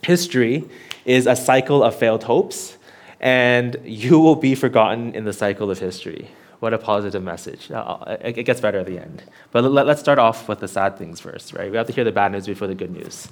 History 0.03 0.69
is 1.03 1.27
a 1.27 1.35
cycle 1.35 1.83
of 1.83 1.95
failed 1.95 2.23
hopes, 2.23 2.77
and 3.19 3.75
you 3.83 4.19
will 4.19 4.35
be 4.35 4.55
forgotten 4.55 5.13
in 5.15 5.25
the 5.25 5.33
cycle 5.33 5.69
of 5.69 5.79
history. 5.79 6.29
What 6.59 6.73
a 6.73 6.77
positive 6.77 7.23
message. 7.23 7.71
It 7.71 8.43
gets 8.43 8.61
better 8.61 8.79
at 8.79 8.85
the 8.85 8.99
end. 8.99 9.23
But 9.51 9.63
let's 9.63 10.01
start 10.01 10.19
off 10.19 10.47
with 10.47 10.59
the 10.59 10.67
sad 10.67 10.97
things 10.97 11.19
first, 11.19 11.53
right? 11.53 11.71
We 11.71 11.77
have 11.77 11.87
to 11.87 11.93
hear 11.93 12.03
the 12.03 12.11
bad 12.11 12.33
news 12.33 12.45
before 12.45 12.67
the 12.67 12.75
good 12.75 12.91
news. 12.91 13.29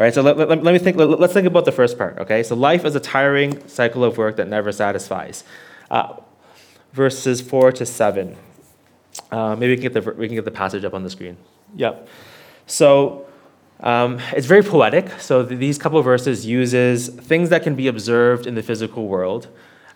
All 0.00 0.04
right, 0.04 0.14
so 0.14 0.22
let, 0.22 0.38
let, 0.38 0.48
let 0.48 0.72
me 0.72 0.78
think, 0.78 0.96
let, 0.96 1.20
us 1.20 1.34
think 1.34 1.46
about 1.46 1.66
the 1.66 1.72
first 1.72 1.98
part, 1.98 2.16
okay? 2.20 2.42
So 2.42 2.56
life 2.56 2.86
is 2.86 2.94
a 2.94 3.00
tiring 3.00 3.68
cycle 3.68 4.02
of 4.02 4.16
work 4.16 4.36
that 4.36 4.48
never 4.48 4.72
satisfies. 4.72 5.44
Uh, 5.90 6.14
verses 6.94 7.42
4 7.42 7.72
to 7.72 7.84
7. 7.84 8.34
Uh, 9.30 9.56
maybe 9.56 9.72
we 9.72 9.76
can, 9.76 9.92
get 9.92 10.02
the, 10.02 10.12
we 10.12 10.26
can 10.26 10.36
get 10.36 10.46
the 10.46 10.50
passage 10.50 10.86
up 10.86 10.94
on 10.94 11.02
the 11.02 11.10
screen. 11.10 11.36
Yep. 11.76 12.08
So 12.66 13.26
um, 13.80 14.20
it's 14.32 14.46
very 14.46 14.62
poetic. 14.62 15.20
So 15.20 15.44
th- 15.44 15.60
these 15.60 15.76
couple 15.76 16.00
verses 16.00 16.46
uses 16.46 17.08
things 17.08 17.50
that 17.50 17.62
can 17.62 17.74
be 17.74 17.86
observed 17.86 18.46
in 18.46 18.54
the 18.54 18.62
physical 18.62 19.06
world 19.06 19.48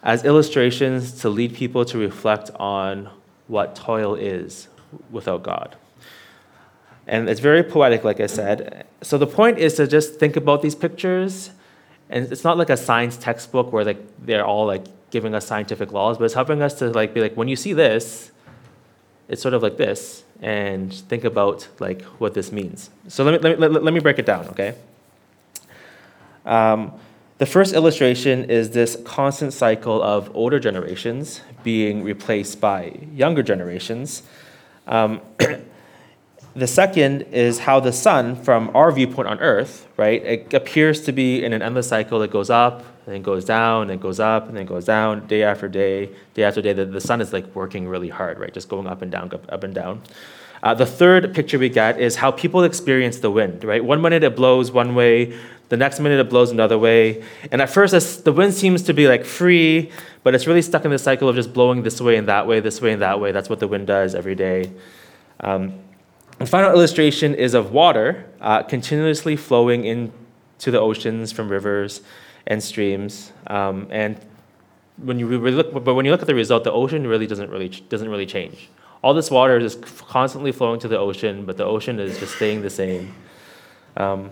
as 0.03 0.23
illustrations 0.23 1.19
to 1.23 1.31
lead 1.31 1.55
people 1.55 1.87
to 1.87 1.97
reflect 1.97 2.51
on 2.57 3.09
what 3.47 3.75
toil 3.75 4.17
is 4.17 4.69
without 5.11 5.43
God. 5.43 5.77
And 7.07 7.29
it's 7.29 7.41
very 7.41 7.63
poetic, 7.63 8.05
like 8.05 8.21
I 8.21 8.27
said. 8.27 8.87
So 9.03 9.19
the 9.19 9.27
point 9.27 9.59
is 9.59 9.75
to 9.75 9.87
just 9.87 10.15
think 10.15 10.37
about 10.37 10.63
these 10.63 10.75
pictures. 10.75 11.51
And 12.09 12.31
it's 12.33 12.45
not 12.45 12.57
like 12.57 12.71
a 12.71 12.77
science 12.77 13.17
textbook 13.17 13.73
where 13.73 13.85
like 13.85 13.99
they're 14.25 14.45
all 14.45 14.67
like 14.67 14.85
giving 15.11 15.35
us 15.35 15.47
scientific 15.47 15.93
laws, 15.93 16.19
but 16.19 16.25
it's 16.25 16.35
helping 16.35 16.63
us 16.63 16.75
to 16.75 16.91
like 16.91 17.15
be 17.15 17.21
like, 17.21 17.37
when 17.37 17.49
you 17.49 17.57
see 17.57 17.73
this, 17.73 18.31
it's 19.29 19.41
sort 19.41 19.55
of 19.55 19.63
like 19.63 19.77
this, 19.77 20.25
and 20.43 20.93
think 20.93 21.25
about 21.25 21.67
like 21.79 22.03
what 22.21 22.35
this 22.35 22.53
means. 22.53 22.91
So 23.09 23.25
let 23.25 23.43
me, 23.43 23.49
let 23.49 23.59
me, 23.59 23.69
let 23.79 23.95
me 23.95 24.01
break 24.01 24.19
it 24.19 24.27
down, 24.27 24.47
okay? 24.49 24.75
Um, 26.45 26.93
the 27.39 27.47
first 27.47 27.75
illustration 27.75 28.51
is 28.51 28.71
this 28.71 28.97
constant 29.05 29.53
cycle 29.53 30.03
of 30.03 30.31
older 30.35 30.61
generations 30.61 31.41
being 31.63 32.05
replaced 32.05 32.61
by 32.61 32.99
younger 33.13 33.43
generations. 33.43 34.23
Um, 34.87 35.21
The 36.57 36.69
second 36.69 37.23
is 37.33 37.59
how 37.59 37.81
the 37.81 37.93
sun, 37.93 38.37
from 38.37 38.71
our 38.77 38.93
viewpoint 38.93 39.27
on 39.27 39.41
Earth, 39.41 39.89
right, 39.97 40.23
it 40.25 40.55
appears 40.55 41.01
to 41.03 41.13
be 41.13 41.45
in 41.45 41.53
an 41.53 41.63
endless 41.63 41.89
cycle 41.89 42.21
that 42.21 42.31
goes 42.31 42.49
up, 42.49 42.85
and 43.07 43.15
then 43.15 43.23
goes 43.23 43.45
down, 43.45 43.83
and 43.83 43.91
then 43.91 43.99
goes 43.99 44.21
up, 44.21 44.47
and 44.47 44.57
then 44.57 44.65
goes 44.65 44.85
down, 44.85 45.27
day 45.27 45.43
after 45.43 45.69
day, 45.69 46.11
day 46.35 46.45
after 46.45 46.63
day. 46.63 46.73
The, 46.73 46.85
the 46.85 47.01
sun 47.01 47.21
is 47.21 47.33
like 47.33 47.53
working 47.57 47.89
really 47.89 48.09
hard, 48.09 48.39
right, 48.39 48.55
just 48.55 48.69
going 48.69 48.87
up 48.87 49.03
and 49.03 49.11
down, 49.11 49.35
up, 49.35 49.53
up 49.53 49.65
and 49.65 49.75
down. 49.75 50.03
Uh, 50.63 50.73
the 50.75 50.87
third 50.87 51.35
picture 51.35 51.59
we 51.59 51.69
get 51.69 52.01
is 52.01 52.17
how 52.17 52.31
people 52.31 52.63
experience 52.63 53.19
the 53.19 53.31
wind, 53.33 53.65
right? 53.65 53.85
One 53.85 54.01
minute 54.01 54.23
it 54.23 54.37
blows 54.37 54.71
one 54.71 54.95
way, 54.95 55.37
the 55.71 55.77
next 55.77 55.99
minute 55.99 56.21
it 56.21 56.31
blows 56.31 56.53
another 56.53 56.79
way. 56.79 57.25
And 57.51 57.61
at 57.61 57.69
first, 57.69 58.25
the 58.25 58.33
wind 58.33 58.55
seems 58.55 58.83
to 58.85 58.95
be 58.95 59.09
like 59.09 59.25
free, 59.25 59.91
but 60.23 60.35
it's 60.37 60.47
really 60.47 60.63
stuck 60.63 60.85
in 60.85 60.93
the 60.93 60.99
cycle 60.99 61.29
of 61.29 61.35
just 61.35 61.53
blowing 61.53 61.83
this 61.83 62.01
way 62.01 62.17
and 62.17 62.29
that 62.29 62.47
way, 62.47 62.61
this 62.61 62.81
way 62.81 62.93
and 62.93 63.03
that 63.03 63.21
way. 63.21 63.33
That's 63.33 63.51
what 63.51 63.59
the 63.59 63.69
wind 63.69 63.89
does 63.89 64.15
every 64.15 64.37
day. 64.37 64.73
Um, 65.41 65.81
the 66.45 66.51
final 66.51 66.73
illustration 66.73 67.35
is 67.35 67.55
of 67.55 67.73
water 67.73 68.27
uh, 68.43 68.63
continuously 68.63 69.35
flowing 69.35 69.87
into 69.87 70.71
the 70.71 70.79
oceans 70.79 71.33
from 71.33 71.49
rivers 71.49 72.03
and 72.47 72.63
streams. 72.63 73.33
Um, 73.47 73.89
and 73.91 74.21
when 74.99 75.19
you 75.19 75.27
look, 75.27 75.73
but 75.73 75.95
when 75.95 76.05
you 76.05 76.11
look 76.11 76.21
at 76.21 76.27
the 76.27 76.35
result, 76.35 76.65
the 76.65 76.73
ocean 76.73 77.07
really 77.07 77.27
doesn't 77.27 77.49
really 77.49 77.71
doesn't 77.71 78.11
really 78.11 78.27
change. 78.27 78.69
All 79.03 79.15
this 79.15 79.31
water 79.31 79.57
is 79.59 79.77
constantly 80.17 80.53
flowing 80.53 80.81
to 80.81 80.89
the 80.89 80.99
ocean, 80.99 81.47
but 81.47 81.57
the 81.57 81.65
ocean 81.65 81.99
is 81.99 82.19
just 82.19 82.37
staying 82.37 82.61
the 82.61 82.71
same. 82.71 83.15
Um, 83.97 84.31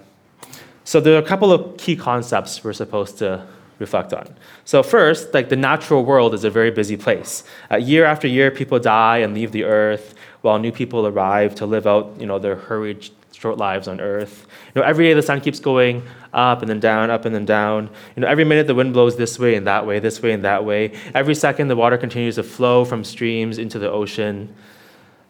so 0.85 1.01
there 1.01 1.15
are 1.15 1.23
a 1.23 1.27
couple 1.27 1.51
of 1.51 1.79
key 1.79 1.97
concepts 1.97 2.63
we're 2.63 2.75
supposed 2.75 3.19
to 3.19 3.47
reflect 3.79 4.13
on. 4.13 4.27
So 4.65 4.83
first, 4.83 5.33
like 5.33 5.49
the 5.49 5.57
natural 5.57 6.05
world 6.05 6.35
is 6.35 6.45
a 6.45 6.51
very 6.51 6.71
busy 6.71 6.97
place. 6.97 7.45
Uh, 7.71 7.77
year 7.77 8.05
after 8.05 8.29
year, 8.29 8.51
people 8.51 8.79
die 8.79 9.19
and 9.19 9.35
leave 9.35 9.53
the 9.53 9.65
earth 9.65 10.15
while 10.43 10.59
new 10.59 10.73
people 10.73 11.07
arrive 11.07 11.55
to 11.57 11.67
live 11.67 11.87
out, 11.87 12.15
you 12.19 12.27
know, 12.27 12.39
their 12.39 12.57
hurried, 12.57 13.09
short 13.33 13.59
lives 13.59 13.89
on 13.89 14.01
earth. 14.01 14.47
You 14.75 14.81
know, 14.81 14.87
every 14.87 15.07
day 15.07 15.15
the 15.15 15.23
sun 15.23 15.41
keeps 15.41 15.61
going 15.61 16.03
up 16.33 16.61
and 16.61 16.69
then 16.69 16.81
down, 16.81 17.11
up 17.11 17.25
and 17.25 17.35
then 17.35 17.45
down. 17.45 17.91
You 18.17 18.23
know, 18.23 18.29
every 18.29 18.45
minute 18.45 18.67
the 18.67 18.75
wind 18.75 18.93
blows 18.93 19.17
this 19.17 19.39
way 19.39 19.55
and 19.55 19.67
that 19.67 19.87
way, 19.87 19.99
this 20.01 20.21
way 20.21 20.33
and 20.33 20.45
that 20.45 20.65
way. 20.65 20.93
Every 21.15 21.35
second 21.35 21.69
the 21.69 21.77
water 21.77 21.97
continues 21.97 22.35
to 22.37 22.43
flow 22.43 22.85
from 22.85 23.05
streams 23.05 23.59
into 23.59 23.79
the 23.79 23.91
ocean. 23.91 24.55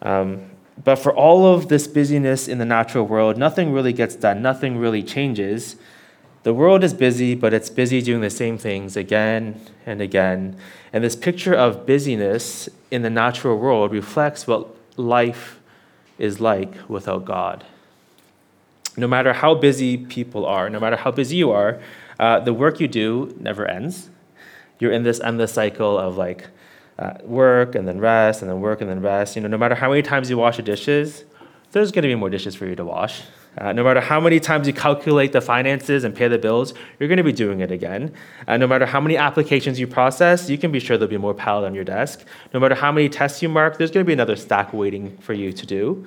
Um, 0.01 0.51
but 0.83 0.97
for 0.97 1.15
all 1.15 1.47
of 1.55 1.69
this 1.69 1.87
busyness 1.87 2.49
in 2.49 2.59
the 2.59 2.65
natural 2.65 3.07
world, 3.07 3.37
nothing 3.37 3.73
really 3.73 3.93
gets 3.93 4.17
done, 4.17 4.43
nothing 4.43 4.79
really 4.79 5.03
changes. 5.03 5.77
The 6.43 6.55
world 6.55 6.83
is 6.83 6.93
busy, 6.93 7.35
but 7.37 7.55
it's 7.55 7.71
busy 7.71 8.03
doing 8.03 8.21
the 8.21 8.31
same 8.31 8.59
things 8.59 8.97
again 8.97 9.61
and 9.87 10.01
again. 10.01 10.57
And 10.93 11.05
this 11.05 11.15
picture 11.15 11.55
of 11.55 11.87
busyness 11.87 12.69
in 12.91 13.03
the 13.03 13.11
natural 13.11 13.59
world 13.59 13.93
reflects 13.93 14.47
what 14.47 14.75
life 14.97 15.61
is 16.19 16.41
like 16.41 16.73
without 16.89 17.25
God. 17.25 17.65
No 18.97 19.07
matter 19.07 19.33
how 19.33 19.55
busy 19.55 19.97
people 19.97 20.45
are, 20.45 20.69
no 20.69 20.79
matter 20.79 20.97
how 20.97 21.11
busy 21.11 21.37
you 21.37 21.51
are, 21.51 21.81
uh, 22.21 22.41
the 22.41 22.53
work 22.53 22.79
you 22.81 22.89
do 22.89 23.35
never 23.41 23.67
ends. 23.67 24.11
You're 24.79 24.93
in 24.93 25.03
this 25.03 25.21
endless 25.21 25.53
cycle 25.53 25.99
of 25.99 26.17
like 26.17 26.49
uh, 26.99 27.15
work 27.25 27.75
and 27.75 27.89
then 27.89 27.99
rest 27.99 28.43
and 28.43 28.51
then 28.51 28.61
work 28.61 28.81
and 28.81 28.91
then 28.91 29.01
rest. 29.01 29.35
You 29.37 29.43
know, 29.43 29.49
no 29.49 29.59
matter 29.59 29.75
how 29.75 29.89
many 29.89 30.03
times 30.03 30.29
you 30.29 30.37
wash 30.37 30.57
the 30.57 30.63
dishes, 30.63 31.25
there's 31.73 31.91
going 31.91 32.03
to 32.03 32.09
be 32.09 32.15
more 32.15 32.31
dishes 32.31 32.55
for 32.55 32.67
you 32.67 32.77
to 32.77 32.85
wash. 32.85 33.23
Uh, 33.59 33.73
no 33.73 33.85
matter 33.85 34.01
how 34.01 34.19
many 34.19 34.41
times 34.41 34.67
you 34.67 34.73
calculate 34.73 35.33
the 35.33 35.41
finances 35.41 36.05
and 36.05 36.15
pay 36.15 36.27
the 36.27 36.39
bills, 36.39 36.73
you're 36.99 37.09
going 37.09 37.19
to 37.19 37.23
be 37.23 37.33
doing 37.33 37.61
it 37.61 37.71
again. 37.71 38.13
Uh, 38.49 38.57
no 38.57 38.67
matter 38.67 38.87
how 38.87 39.01
many 39.01 39.17
applications 39.17 39.79
you 39.79 39.87
process, 39.87 40.49
you 40.49 40.57
can 40.57 40.73
be 40.73 40.81
sure 40.81 40.97
there'll 40.97 41.11
be 41.11 41.19
more 41.19 41.35
piled 41.35 41.65
on 41.65 41.75
your 41.75 41.85
desk. 41.85 42.25
No 42.55 42.61
matter 42.61 42.75
how 42.75 42.91
many 42.91 43.09
tests 43.11 43.43
you 43.43 43.51
mark, 43.51 43.77
there's 43.77 43.91
going 43.91 44.05
to 44.05 44.07
be 44.07 44.15
another 44.15 44.37
stack 44.37 44.73
waiting 44.73 45.19
for 45.19 45.35
you 45.35 45.53
to 45.53 45.67
do. 45.67 46.07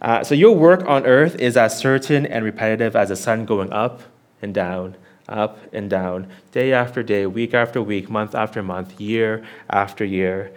Uh, 0.00 0.24
so 0.24 0.34
your 0.34 0.56
work 0.56 0.84
on 0.88 1.06
earth 1.06 1.36
is 1.36 1.56
as 1.56 1.78
certain 1.78 2.26
and 2.26 2.44
repetitive 2.44 2.96
as 2.96 3.10
the 3.10 3.16
sun 3.16 3.46
going 3.46 3.72
up 3.72 4.02
and 4.42 4.52
down, 4.52 4.96
up 5.28 5.60
and 5.72 5.88
down, 5.88 6.26
day 6.50 6.72
after 6.72 7.04
day, 7.04 7.26
week 7.26 7.54
after 7.54 7.80
week, 7.80 8.10
month 8.10 8.34
after 8.34 8.60
month, 8.60 9.00
year 9.00 9.44
after 9.70 10.04
year. 10.04 10.52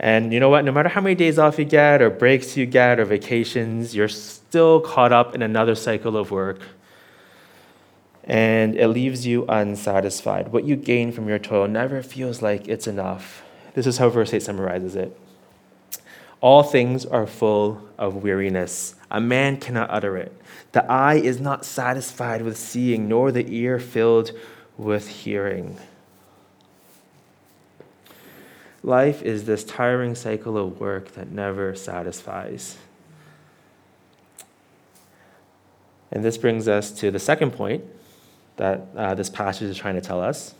And 0.00 0.32
you 0.32 0.38
know 0.38 0.48
what? 0.48 0.64
No 0.64 0.72
matter 0.72 0.88
how 0.88 1.00
many 1.00 1.14
days 1.14 1.38
off 1.38 1.58
you 1.58 1.64
get, 1.64 2.00
or 2.00 2.10
breaks 2.10 2.56
you 2.56 2.66
get, 2.66 3.00
or 3.00 3.04
vacations, 3.04 3.94
you're 3.96 4.08
still 4.08 4.80
caught 4.80 5.12
up 5.12 5.34
in 5.34 5.42
another 5.42 5.74
cycle 5.74 6.16
of 6.16 6.30
work. 6.30 6.60
And 8.24 8.76
it 8.76 8.88
leaves 8.88 9.26
you 9.26 9.44
unsatisfied. 9.48 10.52
What 10.52 10.64
you 10.64 10.76
gain 10.76 11.12
from 11.12 11.28
your 11.28 11.38
toil 11.38 11.66
never 11.66 12.02
feels 12.02 12.42
like 12.42 12.68
it's 12.68 12.86
enough. 12.86 13.42
This 13.74 13.86
is 13.86 13.98
how 13.98 14.08
verse 14.10 14.32
8 14.32 14.42
summarizes 14.42 14.94
it. 14.94 15.18
All 16.40 16.62
things 16.62 17.04
are 17.04 17.26
full 17.26 17.82
of 17.98 18.22
weariness. 18.22 18.94
A 19.10 19.20
man 19.20 19.56
cannot 19.56 19.90
utter 19.90 20.16
it. 20.16 20.32
The 20.72 20.88
eye 20.90 21.16
is 21.16 21.40
not 21.40 21.64
satisfied 21.64 22.42
with 22.42 22.56
seeing, 22.56 23.08
nor 23.08 23.32
the 23.32 23.46
ear 23.52 23.80
filled 23.80 24.30
with 24.76 25.08
hearing. 25.08 25.78
Life 28.82 29.22
is 29.22 29.44
this 29.44 29.64
tiring 29.64 30.14
cycle 30.14 30.56
of 30.56 30.80
work 30.80 31.12
that 31.12 31.30
never 31.30 31.74
satisfies. 31.74 32.76
And 36.10 36.24
this 36.24 36.38
brings 36.38 36.68
us 36.68 36.90
to 36.92 37.10
the 37.10 37.18
second 37.18 37.52
point 37.52 37.84
that 38.56 38.86
uh, 38.96 39.14
this 39.14 39.28
passage 39.28 39.68
is 39.68 39.76
trying 39.76 39.94
to 39.96 40.00
tell 40.00 40.20
us. 40.20 40.54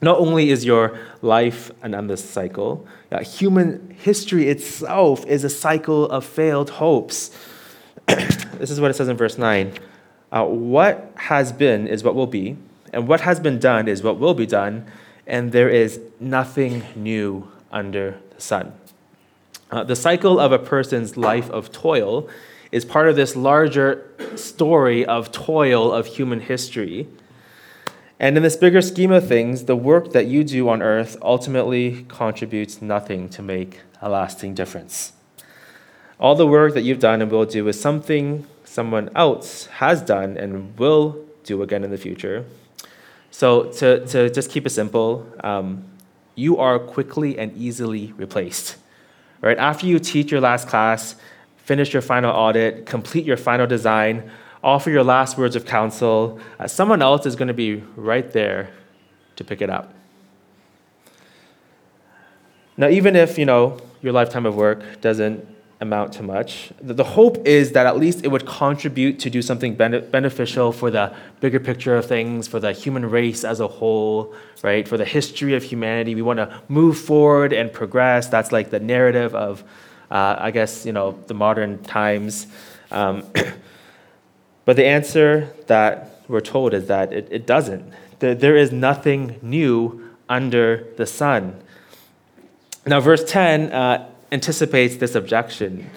Not 0.00 0.18
only 0.18 0.50
is 0.50 0.64
your 0.64 0.98
life 1.22 1.70
an 1.82 1.94
endless 1.94 2.24
cycle, 2.24 2.86
uh, 3.10 3.22
human 3.22 3.96
history 3.98 4.48
itself 4.48 5.26
is 5.26 5.44
a 5.44 5.50
cycle 5.50 6.06
of 6.06 6.24
failed 6.24 6.70
hopes. 6.70 7.36
this 8.06 8.70
is 8.70 8.80
what 8.80 8.90
it 8.90 8.94
says 8.94 9.08
in 9.08 9.16
verse 9.16 9.38
9. 9.38 9.72
Uh, 10.30 10.44
what 10.44 11.12
has 11.16 11.52
been 11.52 11.86
is 11.88 12.04
what 12.04 12.14
will 12.14 12.26
be, 12.26 12.56
and 12.92 13.08
what 13.08 13.22
has 13.22 13.40
been 13.40 13.58
done 13.58 13.88
is 13.88 14.02
what 14.02 14.18
will 14.18 14.34
be 14.34 14.46
done, 14.46 14.86
and 15.28 15.52
there 15.52 15.68
is 15.68 16.00
nothing 16.18 16.82
new 16.96 17.46
under 17.70 18.18
the 18.34 18.40
sun. 18.40 18.72
Uh, 19.70 19.84
the 19.84 19.94
cycle 19.94 20.40
of 20.40 20.50
a 20.50 20.58
person's 20.58 21.18
life 21.18 21.50
of 21.50 21.70
toil 21.70 22.28
is 22.72 22.84
part 22.84 23.08
of 23.08 23.16
this 23.16 23.36
larger 23.36 24.10
story 24.34 25.04
of 25.04 25.30
toil 25.30 25.92
of 25.92 26.06
human 26.06 26.40
history. 26.40 27.06
And 28.18 28.36
in 28.36 28.42
this 28.42 28.56
bigger 28.56 28.80
scheme 28.80 29.12
of 29.12 29.28
things, 29.28 29.66
the 29.66 29.76
work 29.76 30.12
that 30.12 30.26
you 30.26 30.42
do 30.42 30.68
on 30.70 30.82
earth 30.82 31.16
ultimately 31.22 32.06
contributes 32.08 32.80
nothing 32.80 33.28
to 33.28 33.42
make 33.42 33.80
a 34.00 34.08
lasting 34.08 34.54
difference. 34.54 35.12
All 36.18 36.34
the 36.34 36.46
work 36.46 36.74
that 36.74 36.82
you've 36.82 36.98
done 36.98 37.22
and 37.22 37.30
will 37.30 37.44
do 37.44 37.68
is 37.68 37.78
something 37.80 38.46
someone 38.64 39.10
else 39.14 39.66
has 39.66 40.02
done 40.02 40.36
and 40.36 40.76
will 40.78 41.24
do 41.44 41.62
again 41.62 41.84
in 41.84 41.90
the 41.90 41.98
future. 41.98 42.44
So, 43.30 43.64
to, 43.72 44.06
to 44.06 44.30
just 44.30 44.50
keep 44.50 44.66
it 44.66 44.70
simple, 44.70 45.26
um, 45.44 45.84
you 46.34 46.56
are 46.58 46.78
quickly 46.78 47.38
and 47.38 47.56
easily 47.56 48.12
replaced. 48.16 48.76
Right? 49.40 49.58
After 49.58 49.86
you 49.86 49.98
teach 49.98 50.30
your 50.30 50.40
last 50.40 50.68
class, 50.68 51.16
finish 51.56 51.92
your 51.92 52.02
final 52.02 52.34
audit, 52.34 52.86
complete 52.86 53.24
your 53.24 53.36
final 53.36 53.66
design, 53.66 54.30
offer 54.62 54.90
your 54.90 55.04
last 55.04 55.36
words 55.38 55.54
of 55.54 55.64
counsel, 55.64 56.40
uh, 56.58 56.66
someone 56.66 57.02
else 57.02 57.26
is 57.26 57.36
going 57.36 57.48
to 57.48 57.54
be 57.54 57.76
right 57.96 58.32
there 58.32 58.70
to 59.36 59.44
pick 59.44 59.60
it 59.60 59.70
up. 59.70 59.92
Now, 62.76 62.88
even 62.88 63.16
if 63.16 63.38
you 63.38 63.44
know 63.44 63.78
your 64.00 64.12
lifetime 64.12 64.46
of 64.46 64.54
work 64.54 65.00
doesn't 65.00 65.46
amount 65.80 66.12
to 66.14 66.22
much. 66.22 66.72
The 66.80 67.04
hope 67.04 67.46
is 67.46 67.72
that 67.72 67.86
at 67.86 67.96
least 67.96 68.24
it 68.24 68.28
would 68.28 68.46
contribute 68.46 69.20
to 69.20 69.30
do 69.30 69.40
something 69.40 69.76
beneficial 69.76 70.72
for 70.72 70.90
the 70.90 71.14
bigger 71.40 71.60
picture 71.60 71.96
of 71.96 72.06
things, 72.06 72.48
for 72.48 72.58
the 72.58 72.72
human 72.72 73.08
race 73.08 73.44
as 73.44 73.60
a 73.60 73.68
whole, 73.68 74.34
right? 74.62 74.88
For 74.88 74.96
the 74.96 75.04
history 75.04 75.54
of 75.54 75.62
humanity. 75.62 76.14
We 76.16 76.22
want 76.22 76.38
to 76.38 76.60
move 76.68 76.98
forward 76.98 77.52
and 77.52 77.72
progress. 77.72 78.28
That's 78.28 78.50
like 78.50 78.70
the 78.70 78.80
narrative 78.80 79.34
of, 79.34 79.62
uh, 80.10 80.36
I 80.38 80.50
guess, 80.50 80.84
you 80.84 80.92
know, 80.92 81.16
the 81.28 81.34
modern 81.34 81.82
times. 81.84 82.48
Um, 82.90 83.24
but 84.64 84.74
the 84.74 84.86
answer 84.86 85.54
that 85.68 86.22
we're 86.26 86.40
told 86.40 86.74
is 86.74 86.88
that 86.88 87.12
it, 87.12 87.28
it 87.30 87.46
doesn't. 87.46 87.92
There, 88.18 88.34
there 88.34 88.56
is 88.56 88.72
nothing 88.72 89.38
new 89.42 90.10
under 90.28 90.88
the 90.96 91.06
sun. 91.06 91.60
Now, 92.84 93.00
verse 93.00 93.22
10 93.24 93.72
uh, 93.72 94.10
anticipates 94.30 94.96
this 94.96 95.14
objection. 95.14 95.90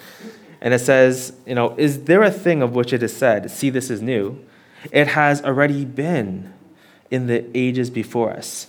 And 0.60 0.72
it 0.72 0.78
says, 0.78 1.32
you 1.46 1.54
know, 1.54 1.74
is 1.76 2.04
there 2.04 2.22
a 2.22 2.30
thing 2.30 2.62
of 2.62 2.74
which 2.74 2.92
it 2.92 3.02
is 3.02 3.14
said, 3.14 3.50
see, 3.50 3.68
this 3.68 3.90
is 3.90 4.00
new? 4.00 4.38
It 4.90 5.08
has 5.08 5.42
already 5.42 5.84
been 5.84 6.52
in 7.10 7.26
the 7.26 7.44
ages 7.56 7.90
before 7.90 8.30
us. 8.30 8.68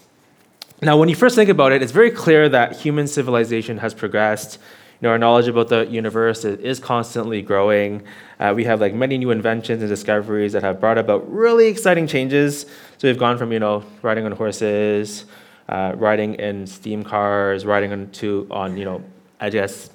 Now, 0.82 0.97
when 0.97 1.08
you 1.08 1.15
first 1.15 1.36
think 1.36 1.49
about 1.49 1.71
it, 1.71 1.82
it's 1.82 1.93
very 1.93 2.12
clear 2.12 2.49
that 2.49 2.76
human 2.76 3.08
civilization 3.08 3.78
has 3.78 3.93
progressed. 3.93 4.58
You 4.99 5.08
know, 5.08 5.12
our 5.12 5.17
knowledge 5.17 5.47
about 5.47 5.69
the 5.69 5.86
universe 5.86 6.43
is 6.43 6.80
constantly 6.80 7.41
growing. 7.41 8.04
Uh, 8.39 8.54
we 8.56 8.65
have 8.65 8.82
like 8.82 8.93
many 8.93 9.17
new 9.17 9.32
inventions 9.32 9.82
and 9.82 9.89
discoveries 9.89 10.52
that 10.54 10.63
have 10.63 10.82
brought 10.82 10.97
about 10.97 11.32
really 11.32 11.67
exciting 11.67 12.06
changes. 12.06 12.65
So 12.97 13.08
we've 13.08 13.17
gone 13.17 13.38
from 13.38 13.54
you 13.54 13.60
know 13.60 13.84
riding 14.02 14.26
on 14.26 14.34
horses, 14.34 15.26
uh, 15.69 15.93
riding 15.95 16.36
in 16.36 16.67
steam 16.67 17.04
cars, 17.04 17.65
riding 17.65 17.93
on 17.93 18.10
to 18.12 18.47
on 18.52 18.76
you 18.76 18.86
know 18.86 19.04
I 19.43 19.49
guess, 19.49 19.89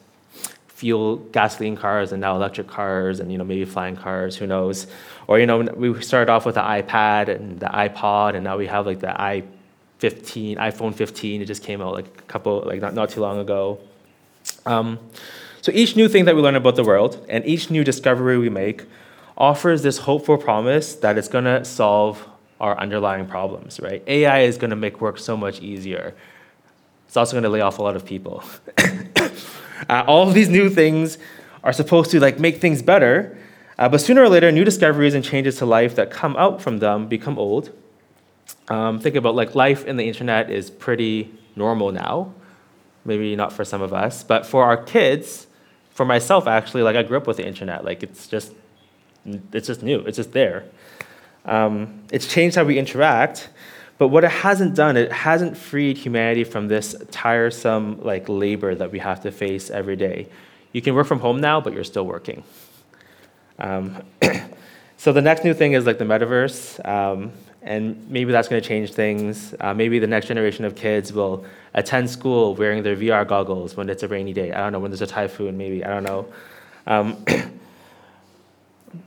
fuel 0.68 1.16
gasoline 1.32 1.74
cars 1.74 2.12
and 2.12 2.20
now 2.20 2.36
electric 2.36 2.68
cars 2.68 3.18
and 3.18 3.32
you 3.32 3.38
know 3.38 3.44
maybe 3.44 3.64
flying 3.64 3.96
cars 3.96 4.36
who 4.36 4.46
knows? 4.46 4.86
Or 5.26 5.40
you 5.40 5.46
know 5.46 5.62
we 5.62 6.00
started 6.02 6.30
off 6.30 6.44
with 6.46 6.54
the 6.54 6.60
ipad 6.60 7.28
and 7.28 7.58
the 7.58 7.66
ipod 7.66 8.34
and 8.34 8.44
now 8.44 8.56
we 8.58 8.66
have 8.66 8.86
like 8.86 9.00
the 9.00 9.08
i15 9.08 10.56
iphone 10.58 10.94
15 10.94 11.42
it 11.42 11.46
just 11.46 11.64
came 11.64 11.80
out 11.80 11.94
like 11.94 12.06
a 12.06 12.22
couple 12.32 12.62
like 12.64 12.80
not, 12.80 12.94
not 12.94 13.08
too 13.08 13.20
long 13.20 13.38
ago. 13.38 13.80
Um, 14.66 14.98
so 15.62 15.72
each 15.72 15.96
new 15.96 16.08
thing 16.08 16.26
that 16.26 16.36
we 16.36 16.42
learn 16.42 16.54
about 16.54 16.76
the 16.76 16.84
world 16.84 17.26
and 17.28 17.44
each 17.46 17.70
new 17.70 17.82
discovery 17.82 18.38
we 18.38 18.50
make 18.50 18.84
offers 19.36 19.82
this 19.82 19.98
hopeful 19.98 20.36
promise 20.36 20.94
that 20.96 21.16
it's 21.18 21.28
going 21.28 21.44
to 21.44 21.64
solve 21.64 22.24
our 22.60 22.78
underlying 22.78 23.26
problems 23.26 23.80
right? 23.80 24.02
Ai 24.06 24.40
is 24.40 24.58
going 24.58 24.70
to 24.70 24.76
make 24.76 25.00
work 25.00 25.18
so 25.18 25.36
much 25.36 25.60
easier 25.60 26.14
it's 27.08 27.16
also 27.16 27.32
going 27.32 27.42
to 27.42 27.48
lay 27.48 27.62
off 27.62 27.80
a 27.80 27.82
lot 27.82 27.96
of 27.96 28.04
people 28.04 28.44
Uh, 29.88 30.04
all 30.06 30.26
of 30.26 30.34
these 30.34 30.48
new 30.48 30.68
things 30.68 31.18
are 31.62 31.72
supposed 31.72 32.10
to 32.10 32.20
like 32.20 32.38
make 32.38 32.60
things 32.60 32.82
better, 32.82 33.36
uh, 33.78 33.88
but 33.88 34.00
sooner 34.00 34.22
or 34.22 34.28
later, 34.28 34.50
new 34.50 34.64
discoveries 34.64 35.14
and 35.14 35.24
changes 35.24 35.56
to 35.56 35.66
life 35.66 35.94
that 35.94 36.10
come 36.10 36.36
out 36.36 36.60
from 36.60 36.78
them 36.78 37.06
become 37.06 37.38
old. 37.38 37.70
Um, 38.68 38.98
think 38.98 39.14
about 39.14 39.34
like 39.34 39.54
life 39.54 39.84
in 39.84 39.96
the 39.96 40.06
internet 40.06 40.50
is 40.50 40.70
pretty 40.70 41.32
normal 41.56 41.92
now. 41.92 42.32
Maybe 43.04 43.36
not 43.36 43.52
for 43.52 43.64
some 43.64 43.80
of 43.80 43.92
us, 43.92 44.22
but 44.22 44.44
for 44.44 44.64
our 44.64 44.76
kids, 44.76 45.46
for 45.90 46.04
myself 46.04 46.46
actually, 46.46 46.82
like 46.82 46.96
I 46.96 47.02
grew 47.02 47.16
up 47.16 47.26
with 47.26 47.36
the 47.36 47.46
internet. 47.46 47.84
Like 47.84 48.02
it's 48.02 48.26
just, 48.26 48.52
it's 49.52 49.66
just 49.66 49.82
new. 49.82 50.00
It's 50.00 50.16
just 50.16 50.32
there. 50.32 50.64
Um, 51.44 52.02
it's 52.12 52.26
changed 52.26 52.56
how 52.56 52.64
we 52.64 52.78
interact, 52.78 53.48
but 53.98 54.08
what 54.08 54.22
it 54.24 54.30
hasn't 54.30 54.74
done, 54.76 54.96
it 54.96 55.10
hasn't 55.10 55.56
freed 55.56 55.98
humanity 55.98 56.44
from 56.44 56.68
this 56.68 56.94
tiresome 57.10 58.00
like 58.00 58.28
labor 58.28 58.74
that 58.74 58.92
we 58.92 59.00
have 59.00 59.22
to 59.22 59.32
face 59.32 59.70
every 59.70 59.96
day. 59.96 60.28
You 60.72 60.80
can 60.80 60.94
work 60.94 61.06
from 61.06 61.18
home 61.18 61.40
now, 61.40 61.60
but 61.60 61.72
you're 61.72 61.84
still 61.84 62.06
working. 62.06 62.44
Um, 63.58 64.02
so 64.96 65.12
the 65.12 65.22
next 65.22 65.44
new 65.44 65.52
thing 65.52 65.72
is 65.72 65.84
like 65.84 65.98
the 65.98 66.04
metaverse, 66.04 66.86
um, 66.86 67.32
and 67.62 68.08
maybe 68.08 68.30
that's 68.30 68.46
going 68.46 68.62
to 68.62 68.68
change 68.68 68.92
things. 68.92 69.52
Uh, 69.58 69.74
maybe 69.74 69.98
the 69.98 70.06
next 70.06 70.26
generation 70.26 70.64
of 70.64 70.76
kids 70.76 71.12
will 71.12 71.44
attend 71.74 72.08
school 72.08 72.54
wearing 72.54 72.84
their 72.84 72.96
VR 72.96 73.26
goggles 73.26 73.76
when 73.76 73.88
it's 73.90 74.04
a 74.04 74.08
rainy 74.08 74.32
day. 74.32 74.52
I 74.52 74.58
don't 74.58 74.72
know 74.72 74.78
when 74.78 74.92
there's 74.92 75.02
a 75.02 75.06
typhoon. 75.06 75.58
Maybe 75.58 75.84
I 75.84 75.88
don't 75.88 76.04
know. 76.04 76.26
Um, 76.86 77.24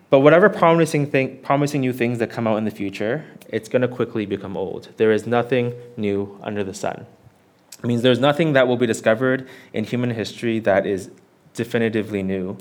But 0.10 0.20
whatever 0.20 0.50
promising, 0.50 1.08
thing, 1.08 1.40
promising 1.42 1.82
new 1.82 1.94
things 1.94 2.20
that 2.20 2.30
come 2.30 2.48
out 2.48 2.58
in 2.58 2.66
the 2.66 2.72
future, 2.72 3.26
it's 3.50 3.70
going 3.70 3.82
to 3.82 3.88
quickly 3.88 4.26
become 4.26 4.56
old. 4.56 4.90
There 4.98 5.12
is 5.12 5.26
nothing 5.26 5.74
new 5.98 6.40
under 6.44 6.64
the 6.64 6.74
sun. 6.74 7.06
It 7.80 7.86
means 7.86 8.02
there's 8.02 8.20
nothing 8.20 8.54
that 8.54 8.68
will 8.68 8.78
be 8.78 8.86
discovered 8.86 9.48
in 9.74 9.86
human 9.86 10.12
history 10.12 10.60
that 10.60 10.86
is 10.86 11.10
definitively 11.54 12.22
new. 12.22 12.58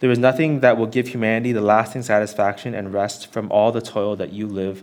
There 0.00 0.10
is 0.10 0.18
nothing 0.18 0.60
that 0.60 0.76
will 0.76 0.86
give 0.86 1.08
humanity 1.08 1.52
the 1.52 1.60
lasting 1.60 2.02
satisfaction 2.02 2.74
and 2.74 2.92
rest 2.92 3.32
from 3.32 3.50
all 3.50 3.72
the 3.72 3.80
toil 3.80 4.16
that 4.16 4.32
you 4.32 4.46
live 4.46 4.82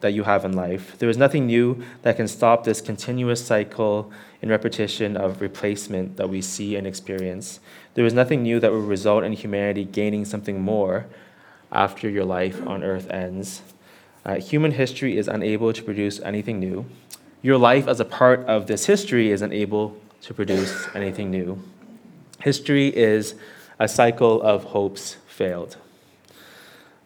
that 0.00 0.12
you 0.12 0.22
have 0.22 0.44
in 0.44 0.52
life. 0.52 0.98
There 0.98 1.08
is 1.08 1.18
nothing 1.18 1.46
new 1.46 1.82
that 2.02 2.16
can 2.16 2.28
stop 2.28 2.64
this 2.64 2.80
continuous 2.80 3.44
cycle 3.44 4.10
and 4.40 4.50
repetition 4.50 5.16
of 5.16 5.40
replacement 5.40 6.16
that 6.16 6.28
we 6.28 6.40
see 6.40 6.76
and 6.76 6.86
experience. 6.86 7.60
There 7.94 8.06
is 8.06 8.14
nothing 8.14 8.42
new 8.42 8.58
that 8.60 8.72
will 8.72 8.80
result 8.80 9.24
in 9.24 9.32
humanity 9.32 9.84
gaining 9.84 10.24
something 10.24 10.60
more, 10.60 11.06
after 11.72 12.08
your 12.08 12.24
life 12.24 12.66
on 12.66 12.82
earth 12.82 13.10
ends. 13.10 13.62
Uh, 14.24 14.36
human 14.36 14.72
history 14.72 15.16
is 15.16 15.28
unable 15.28 15.72
to 15.72 15.82
produce 15.82 16.20
anything 16.20 16.58
new. 16.58 16.86
Your 17.42 17.58
life 17.58 17.86
as 17.86 18.00
a 18.00 18.04
part 18.04 18.40
of 18.46 18.66
this 18.66 18.86
history 18.86 19.30
is 19.30 19.42
unable 19.42 19.96
to 20.22 20.34
produce 20.34 20.88
anything 20.94 21.30
new. 21.30 21.62
History 22.40 22.88
is 22.88 23.34
a 23.78 23.88
cycle 23.88 24.42
of 24.42 24.64
hopes 24.64 25.16
failed, 25.26 25.76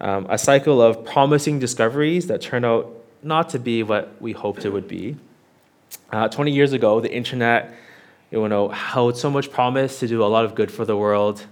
um, 0.00 0.26
a 0.28 0.38
cycle 0.38 0.80
of 0.80 1.04
promising 1.04 1.58
discoveries 1.58 2.26
that 2.28 2.40
turn 2.40 2.64
out 2.64 2.90
not 3.22 3.50
to 3.50 3.58
be 3.58 3.82
what 3.82 4.14
we 4.20 4.32
hoped 4.32 4.64
it 4.64 4.70
would 4.70 4.88
be. 4.88 5.16
Uh, 6.10 6.28
20 6.28 6.52
years 6.52 6.72
ago, 6.72 7.00
the 7.00 7.12
internet 7.12 7.74
you 8.30 8.48
know, 8.48 8.68
held 8.68 9.16
so 9.16 9.30
much 9.30 9.50
promise 9.50 10.00
to 10.00 10.06
do 10.06 10.22
a 10.22 10.26
lot 10.26 10.44
of 10.44 10.54
good 10.54 10.70
for 10.70 10.84
the 10.84 10.96
world. 10.96 11.44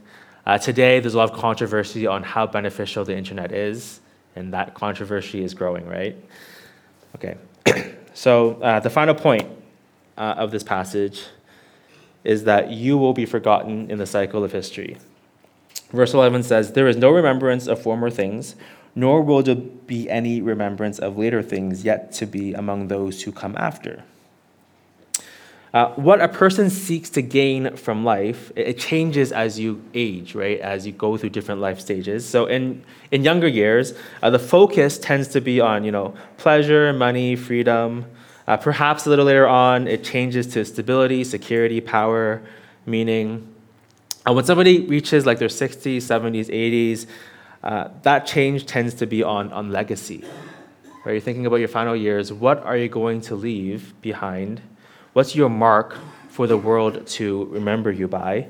Uh, 0.47 0.57
today, 0.59 1.01
there's 1.01 1.15
a 1.15 1.19
lot 1.19 1.31
of 1.31 1.37
controversy 1.37 2.07
on 2.07 2.23
how 2.23 2.47
beneficial 2.47 3.05
the 3.05 3.17
internet 3.17 3.53
is, 3.53 4.01
and 4.37 4.55
that 4.55 4.75
controversy 4.75 5.43
is 5.43 5.55
growing, 5.55 5.87
right? 5.87 6.17
Okay. 7.17 7.37
so, 8.15 8.55
uh, 8.63 8.81
the 8.81 8.91
final 8.91 9.15
point 9.15 9.49
uh, 10.17 10.35
of 10.39 10.51
this 10.51 10.63
passage 10.63 11.25
is 12.25 12.45
that 12.45 12.71
you 12.71 12.97
will 12.97 13.13
be 13.13 13.27
forgotten 13.27 13.91
in 13.91 13.99
the 13.99 14.07
cycle 14.07 14.45
of 14.45 14.53
history. 14.53 14.97
Verse 15.91 16.13
11 16.13 16.43
says, 16.43 16.73
There 16.73 16.89
is 16.89 16.97
no 16.97 17.11
remembrance 17.11 17.67
of 17.67 17.81
former 17.81 18.11
things, 18.11 18.55
nor 18.95 19.23
will 19.23 19.43
there 19.43 19.55
be 19.55 20.09
any 20.11 20.43
remembrance 20.43 20.99
of 20.99 21.17
later 21.17 21.43
things 21.43 21.85
yet 21.85 22.13
to 22.13 22.27
be 22.27 22.53
among 22.53 22.89
those 22.89 23.23
who 23.23 23.33
come 23.33 23.57
after. 23.57 24.05
Uh, 25.73 25.93
what 25.95 26.21
a 26.21 26.29
person 26.29 26.71
seeks 26.71 27.11
to 27.11 27.21
gain 27.21 27.77
from 27.77 28.03
life, 28.03 28.51
it 28.57 28.79
changes 28.79 29.33
as 29.33 29.61
you 29.61 29.83
age, 29.93 30.35
right? 30.35 30.59
As 30.61 30.87
you 30.87 30.93
go 30.93 31.19
through 31.19 31.29
different 31.31 31.61
life 31.61 31.79
stages. 31.79 32.27
So 32.27 32.47
in, 32.47 32.83
in 33.11 33.23
younger 33.23 33.49
years, 33.49 33.93
uh, 34.23 34.31
the 34.31 34.39
focus 34.39 34.99
tends 34.99 35.29
to 35.29 35.43
be 35.43 35.61
on, 35.61 35.85
you 35.85 35.93
know, 35.93 36.15
pleasure, 36.39 36.93
money, 36.95 37.37
freedom. 37.37 38.07
Uh, 38.47 38.57
perhaps 38.57 39.05
a 39.05 39.11
little 39.11 39.27
later 39.27 39.47
on, 39.47 39.87
it 39.87 40.03
changes 40.03 40.47
to 40.49 40.65
stability, 40.65 41.23
security, 41.23 41.83
power, 41.83 42.43
meaning. 42.87 43.55
And 44.29 44.37
when 44.37 44.45
somebody 44.45 44.81
reaches 44.81 45.25
like 45.25 45.39
their 45.39 45.49
60s, 45.49 45.97
70s, 46.03 46.51
80s, 46.51 47.07
uh, 47.65 47.89
that 48.03 48.27
change 48.27 48.67
tends 48.67 48.93
to 48.97 49.07
be 49.07 49.23
on, 49.23 49.51
on 49.55 49.73
legacy. 49.73 50.23
Right? 51.03 51.13
You're 51.13 51.21
thinking 51.23 51.47
about 51.47 51.57
your 51.57 51.69
final 51.69 51.97
years. 51.97 52.31
What 52.31 52.63
are 52.63 52.77
you 52.77 52.91
going 52.91 53.23
to 53.23 53.35
leave 53.35 53.95
behind? 54.03 54.61
What's 55.15 55.35
your 55.35 55.49
mark 55.49 55.97
for 56.29 56.47
the 56.47 56.59
world 56.59 57.07
to 57.07 57.47
remember 57.47 57.91
you 57.91 58.07
by? 58.07 58.49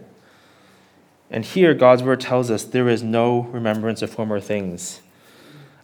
And 1.31 1.45
here, 1.45 1.75
God's 1.75 2.03
word 2.03 2.23
tells 2.23 2.51
us 2.51 2.65
there 2.65 2.89
is 2.89 3.05
no 3.05 3.43
remembrance 3.43 4.03
of 4.03 4.11
former 4.11 4.41
things. 4.41 5.01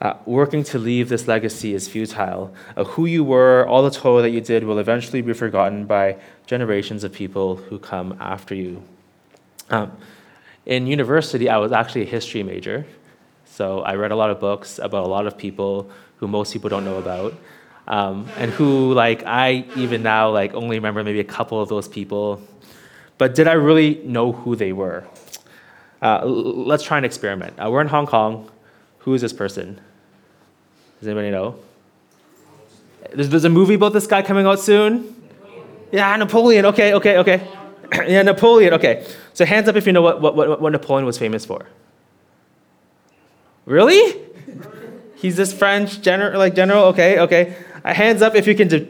Uh, 0.00 0.14
working 0.26 0.64
to 0.64 0.78
leave 0.80 1.08
this 1.08 1.28
legacy 1.28 1.72
is 1.72 1.86
futile. 1.86 2.52
Uh, 2.76 2.82
who 2.82 3.06
you 3.06 3.22
were, 3.22 3.64
all 3.68 3.84
the 3.84 3.92
toil 3.92 4.22
that 4.22 4.30
you 4.30 4.40
did, 4.40 4.64
will 4.64 4.80
eventually 4.80 5.22
be 5.22 5.32
forgotten 5.32 5.86
by 5.86 6.16
generations 6.48 7.04
of 7.04 7.12
people 7.12 7.54
who 7.54 7.78
come 7.78 8.16
after 8.18 8.56
you. 8.56 8.82
Um, 9.70 9.96
in 10.66 10.86
university, 10.86 11.48
I 11.48 11.58
was 11.58 11.72
actually 11.72 12.02
a 12.02 12.06
history 12.06 12.42
major. 12.42 12.86
So 13.46 13.80
I 13.80 13.94
read 13.94 14.10
a 14.10 14.16
lot 14.16 14.30
of 14.30 14.40
books 14.40 14.78
about 14.78 15.04
a 15.04 15.08
lot 15.08 15.26
of 15.26 15.36
people 15.36 15.90
who 16.16 16.28
most 16.28 16.52
people 16.52 16.70
don't 16.70 16.84
know 16.84 16.98
about 16.98 17.34
um, 17.86 18.28
and 18.36 18.50
who 18.50 18.92
like 18.94 19.22
I 19.24 19.64
even 19.76 20.02
now 20.02 20.30
like 20.30 20.54
only 20.54 20.76
remember 20.76 21.04
maybe 21.04 21.20
a 21.20 21.24
couple 21.24 21.60
of 21.60 21.68
those 21.68 21.88
people. 21.88 22.40
But 23.18 23.34
did 23.34 23.46
I 23.46 23.52
really 23.52 24.00
know 24.04 24.32
who 24.32 24.56
they 24.56 24.72
were? 24.72 25.04
Uh, 26.02 26.24
let's 26.24 26.82
try 26.82 26.98
an 26.98 27.04
experiment. 27.04 27.54
Uh, 27.58 27.70
we're 27.70 27.80
in 27.80 27.86
Hong 27.88 28.06
Kong. 28.06 28.50
Who 29.00 29.14
is 29.14 29.20
this 29.20 29.32
person? 29.32 29.80
Does 30.98 31.08
anybody 31.08 31.30
know? 31.30 31.56
There's, 33.12 33.28
there's 33.28 33.44
a 33.44 33.50
movie 33.50 33.74
about 33.74 33.92
this 33.92 34.06
guy 34.06 34.22
coming 34.22 34.46
out 34.46 34.60
soon. 34.60 35.14
Yeah, 35.92 36.16
Napoleon. 36.16 36.66
Okay, 36.66 36.94
okay, 36.94 37.18
okay. 37.18 37.48
yeah, 38.08 38.22
Napoleon. 38.22 38.74
Okay. 38.74 39.06
So 39.34 39.44
hands 39.44 39.68
up 39.68 39.76
if 39.76 39.86
you 39.86 39.92
know 39.92 40.00
what, 40.00 40.22
what, 40.22 40.60
what 40.60 40.72
Napoleon 40.72 41.04
was 41.04 41.18
famous 41.18 41.44
for. 41.44 41.66
Really? 43.66 44.20
He's 45.16 45.36
this 45.36 45.52
French 45.52 46.00
general, 46.00 46.38
like 46.38 46.54
general. 46.54 46.84
Okay, 46.86 47.18
okay. 47.18 47.56
Uh, 47.84 47.92
hands 47.92 48.22
up 48.22 48.34
if 48.34 48.46
you 48.46 48.54
can, 48.54 48.68
de- 48.68 48.88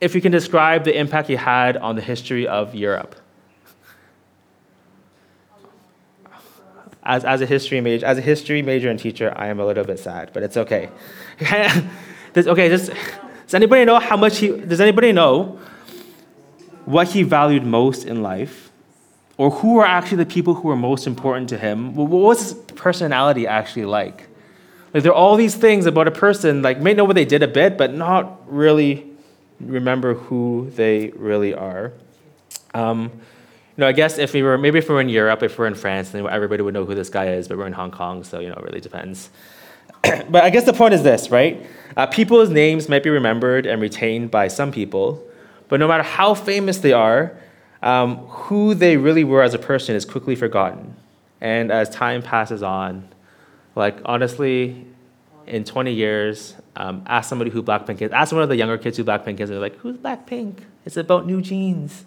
if 0.00 0.14
you 0.14 0.20
can 0.20 0.30
describe 0.30 0.84
the 0.84 0.96
impact 0.96 1.28
he 1.28 1.34
had 1.34 1.76
on 1.76 1.96
the 1.96 2.02
history 2.02 2.46
of 2.46 2.74
Europe. 2.74 3.16
As, 7.02 7.24
as 7.24 7.40
a 7.40 7.46
history 7.46 7.80
major, 7.80 8.06
as 8.06 8.18
a 8.18 8.20
history 8.20 8.62
major 8.62 8.88
and 8.88 8.98
teacher, 8.98 9.32
I 9.36 9.46
am 9.46 9.60
a 9.60 9.66
little 9.66 9.84
bit 9.84 9.98
sad, 9.98 10.30
but 10.32 10.42
it's 10.42 10.56
okay. 10.56 10.90
does, 12.32 12.48
okay, 12.48 12.68
does, 12.68 12.88
does 12.88 13.54
anybody 13.54 13.84
know 13.84 13.98
how 13.98 14.16
much 14.16 14.38
he? 14.38 14.48
Does 14.48 14.80
anybody 14.80 15.12
know 15.12 15.58
what 16.84 17.08
he 17.08 17.22
valued 17.22 17.64
most 17.64 18.04
in 18.04 18.22
life, 18.22 18.65
or 19.38 19.50
who 19.50 19.74
were 19.74 19.86
actually 19.86 20.18
the 20.18 20.26
people 20.26 20.54
who 20.54 20.68
were 20.68 20.76
most 20.76 21.06
important 21.06 21.48
to 21.50 21.58
him? 21.58 21.94
What 21.94 22.08
was 22.08 22.40
his 22.40 22.54
personality 22.74 23.46
actually 23.46 23.84
like? 23.84 24.28
Like 24.94 25.02
there 25.02 25.12
are 25.12 25.16
all 25.16 25.36
these 25.36 25.54
things 25.54 25.86
about 25.86 26.08
a 26.08 26.10
person, 26.10 26.62
like 26.62 26.80
may 26.80 26.94
know 26.94 27.04
what 27.04 27.16
they 27.16 27.24
did 27.24 27.42
a 27.42 27.48
bit, 27.48 27.76
but 27.76 27.94
not 27.94 28.40
really 28.46 29.06
remember 29.60 30.14
who 30.14 30.70
they 30.74 31.08
really 31.16 31.54
are. 31.54 31.92
Um, 32.74 33.10
you 33.76 33.82
know, 33.82 33.88
I 33.88 33.92
guess 33.92 34.16
if 34.16 34.32
we 34.32 34.42
were 34.42 34.56
maybe 34.56 34.78
if 34.78 34.88
we 34.88 34.94
were 34.94 35.00
in 35.02 35.10
Europe, 35.10 35.42
if 35.42 35.58
we 35.58 35.62
we're 35.62 35.66
in 35.66 35.74
France, 35.74 36.10
then 36.10 36.26
everybody 36.26 36.62
would 36.62 36.72
know 36.72 36.86
who 36.86 36.94
this 36.94 37.10
guy 37.10 37.28
is. 37.28 37.46
But 37.46 37.58
we're 37.58 37.66
in 37.66 37.74
Hong 37.74 37.90
Kong, 37.90 38.24
so 38.24 38.40
you 38.40 38.48
know, 38.48 38.54
it 38.54 38.64
really 38.64 38.80
depends. 38.80 39.28
but 40.02 40.44
I 40.44 40.50
guess 40.50 40.64
the 40.64 40.72
point 40.72 40.94
is 40.94 41.02
this, 41.02 41.30
right? 41.30 41.66
Uh, 41.94 42.06
people's 42.06 42.48
names 42.48 42.88
might 42.88 43.02
be 43.02 43.10
remembered 43.10 43.66
and 43.66 43.82
retained 43.82 44.30
by 44.30 44.48
some 44.48 44.72
people, 44.72 45.22
but 45.68 45.78
no 45.78 45.88
matter 45.88 46.04
how 46.04 46.32
famous 46.32 46.78
they 46.78 46.92
are, 46.94 47.36
um, 47.86 48.16
who 48.26 48.74
they 48.74 48.96
really 48.96 49.22
were 49.22 49.44
as 49.44 49.54
a 49.54 49.60
person 49.60 49.94
is 49.94 50.04
quickly 50.04 50.34
forgotten. 50.34 50.96
And 51.40 51.70
as 51.70 51.88
time 51.88 52.20
passes 52.20 52.60
on, 52.60 53.08
like, 53.76 53.98
honestly, 54.04 54.84
in 55.46 55.62
20 55.62 55.92
years, 55.92 56.56
um, 56.74 57.04
ask 57.06 57.28
somebody 57.28 57.52
who 57.52 57.62
Blackpink 57.62 58.02
is. 58.02 58.10
Ask 58.10 58.32
one 58.32 58.42
of 58.42 58.48
the 58.48 58.56
younger 58.56 58.76
kids 58.76 58.96
who 58.96 59.04
Blackpink 59.04 59.34
is. 59.34 59.50
and 59.50 59.50
They're 59.50 59.60
like, 59.60 59.76
who's 59.76 59.96
Blackpink? 59.96 60.58
It's 60.84 60.96
about 60.96 61.28
NewJeans. 61.28 62.02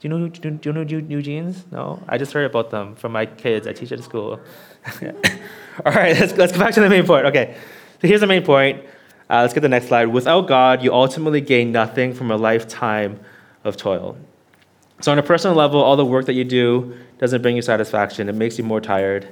Do 0.00 0.08
you 0.08 0.10
know, 0.10 0.28
do, 0.28 0.50
do 0.50 0.68
you 0.68 0.72
know 0.74 0.82
new, 0.82 1.00
NewJeans? 1.00 1.72
No? 1.72 2.02
I 2.06 2.18
just 2.18 2.34
heard 2.34 2.44
about 2.44 2.70
them 2.70 2.94
from 2.94 3.12
my 3.12 3.24
kids. 3.24 3.66
I 3.66 3.72
teach 3.72 3.90
at 3.92 4.04
school. 4.04 4.38
All 5.86 5.92
right, 5.92 6.20
let's, 6.20 6.36
let's 6.36 6.52
go 6.52 6.58
back 6.58 6.74
to 6.74 6.80
the 6.80 6.90
main 6.90 7.06
point. 7.06 7.24
Okay, 7.24 7.56
so 8.02 8.08
here's 8.08 8.20
the 8.20 8.26
main 8.26 8.44
point. 8.44 8.84
Uh, 9.30 9.40
let's 9.40 9.54
get 9.54 9.60
the 9.60 9.68
next 9.70 9.86
slide. 9.86 10.06
Without 10.06 10.46
God, 10.46 10.82
you 10.82 10.92
ultimately 10.92 11.40
gain 11.40 11.72
nothing 11.72 12.12
from 12.12 12.30
a 12.30 12.36
lifetime 12.36 13.18
of 13.64 13.78
toil. 13.78 14.18
So, 15.00 15.12
on 15.12 15.18
a 15.18 15.22
personal 15.22 15.56
level, 15.56 15.80
all 15.80 15.96
the 15.96 16.04
work 16.04 16.26
that 16.26 16.34
you 16.34 16.44
do 16.44 16.96
doesn't 17.18 17.42
bring 17.42 17.56
you 17.56 17.62
satisfaction, 17.62 18.28
it 18.28 18.34
makes 18.34 18.58
you 18.58 18.64
more 18.64 18.80
tired 18.80 19.28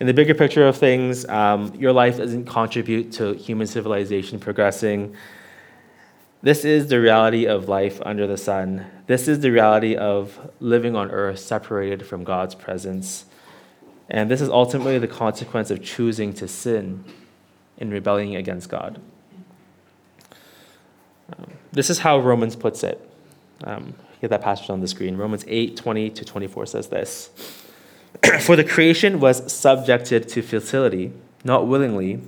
in 0.00 0.06
the 0.06 0.14
bigger 0.14 0.34
picture 0.34 0.66
of 0.66 0.76
things, 0.76 1.24
um, 1.28 1.72
your 1.76 1.92
life 1.92 2.16
doesn't 2.16 2.46
contribute 2.46 3.12
to 3.12 3.34
human 3.34 3.66
civilization 3.66 4.40
progressing. 4.40 5.14
This 6.42 6.64
is 6.64 6.88
the 6.88 7.00
reality 7.00 7.46
of 7.46 7.68
life 7.68 8.02
under 8.04 8.26
the 8.26 8.36
sun. 8.36 8.86
This 9.06 9.28
is 9.28 9.40
the 9.40 9.50
reality 9.50 9.94
of 9.94 10.50
living 10.60 10.96
on 10.96 11.10
earth 11.10 11.38
separated 11.38 12.06
from 12.06 12.24
God's 12.24 12.54
presence. 12.54 13.24
And 14.10 14.30
this 14.30 14.40
is 14.40 14.48
ultimately 14.48 14.98
the 14.98 15.08
consequence 15.08 15.70
of 15.70 15.82
choosing 15.82 16.34
to 16.34 16.48
sin 16.48 17.04
in 17.78 17.90
rebelling 17.90 18.36
against 18.36 18.68
God. 18.68 19.00
Um, 21.38 21.52
this 21.72 21.88
is 21.88 22.00
how 22.00 22.18
Romans 22.18 22.56
puts 22.56 22.82
it. 22.82 23.08
Um, 23.62 23.94
get 24.24 24.30
that 24.30 24.42
passage 24.42 24.70
on 24.70 24.80
the 24.80 24.88
screen. 24.88 25.16
Romans 25.16 25.44
8 25.46 25.76
20 25.76 26.10
to 26.10 26.24
24 26.24 26.66
says 26.66 26.88
this. 26.88 27.30
For 28.40 28.56
the 28.56 28.64
creation 28.64 29.20
was 29.20 29.52
subjected 29.52 30.28
to 30.30 30.40
futility, 30.40 31.12
not 31.44 31.66
willingly, 31.66 32.22